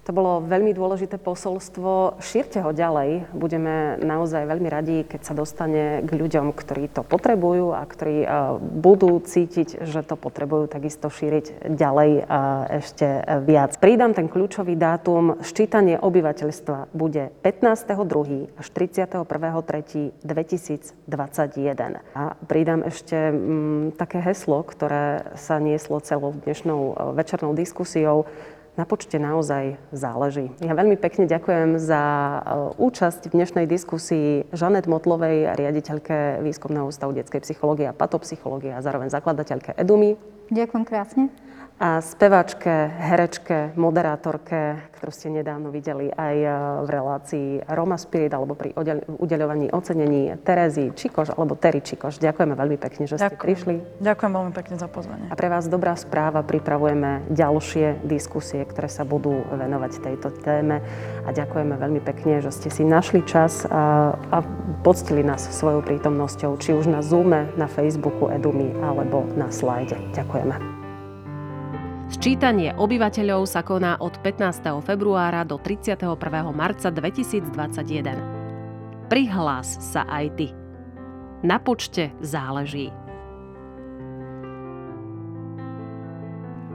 [0.05, 2.20] To bolo veľmi dôležité posolstvo.
[2.20, 3.24] Šírte ho ďalej.
[3.32, 8.28] Budeme naozaj veľmi radi, keď sa dostane k ľuďom, ktorí to potrebujú a ktorí
[8.60, 12.28] budú cítiť, že to potrebujú takisto šíriť ďalej
[12.85, 13.81] ešte viac.
[13.81, 15.40] Pridám ten kľúčový dátum.
[15.40, 18.60] Ščítanie obyvateľstva bude 15.2.
[18.60, 20.20] až 31.3.2021.
[22.12, 28.28] A pridám ešte m, také heslo, ktoré sa nieslo celou dnešnou večernou diskusiou
[28.75, 30.51] na počte naozaj záleží.
[30.59, 32.39] Ja veľmi pekne ďakujem za e,
[32.83, 39.15] účasť v dnešnej diskusii Žanet Motlovej, riaditeľke Výskumného ústavu detskej psychológie a patopsychológie a zároveň
[39.15, 40.19] zakladateľke EDUMI.
[40.51, 41.44] Ďakujem krásne
[41.75, 46.49] a spevačke, herečke, moderátorke, ktorú ste nedávno videli aj e,
[46.87, 48.71] v relácii Roma Spirit alebo pri
[49.19, 52.23] udeľovaní ocenení Terezy Čikoš alebo Terry Čikoš.
[52.23, 53.43] Ďakujeme veľmi pekne, že ste Ďakujem.
[53.43, 53.75] prišli.
[53.99, 55.27] Ďakujem veľmi pekne za pozvanie.
[55.29, 60.79] A pre vás dobrá správa, pripravujeme ďalšie diskusie, ktoré sa budú venovať tejto téme.
[61.27, 64.39] A ďakujeme veľmi pekne, že ste si našli čas a, a
[64.87, 69.99] poctili nás svojou prítomnosťou, či už na Zoome, na Facebooku Edumy alebo na slajde.
[70.15, 70.84] Ďakujeme.
[72.05, 74.85] Sčítanie obyvateľov sa koná od 15.
[74.85, 76.05] februára do 31.
[76.52, 79.09] marca 2021.
[79.09, 80.52] Prihlás sa aj ty.
[81.40, 82.93] Na počte záleží.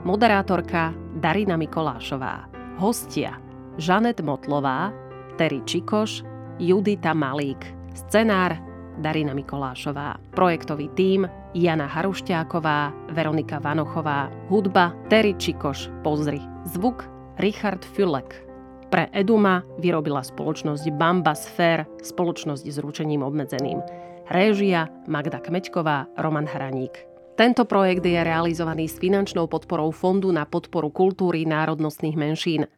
[0.02, 2.50] Moderátorka Darina Mikolášová.
[2.82, 3.38] Hostia
[3.78, 4.90] Žanet Motlová,
[5.38, 6.26] Terry Čikoš,
[6.58, 7.70] Judita Malík.
[7.94, 8.58] Scenár
[8.98, 10.18] Darina Mikolášová.
[10.34, 14.30] Projektový tím Jana Harušťáková, Veronika Vanochová.
[14.46, 16.38] Hudba Terry Čikoš, pozri.
[16.70, 17.10] Zvuk
[17.42, 18.46] Richard Fülek.
[18.86, 23.82] Pre Eduma vyrobila spoločnosť Bamba Sphere, spoločnosť s ručením obmedzeným.
[24.30, 26.94] Réžia Magda Kmeďková, Roman Hraník.
[27.34, 32.70] Tento projekt je realizovaný s finančnou podporou Fondu na podporu kultúry národnostných menšín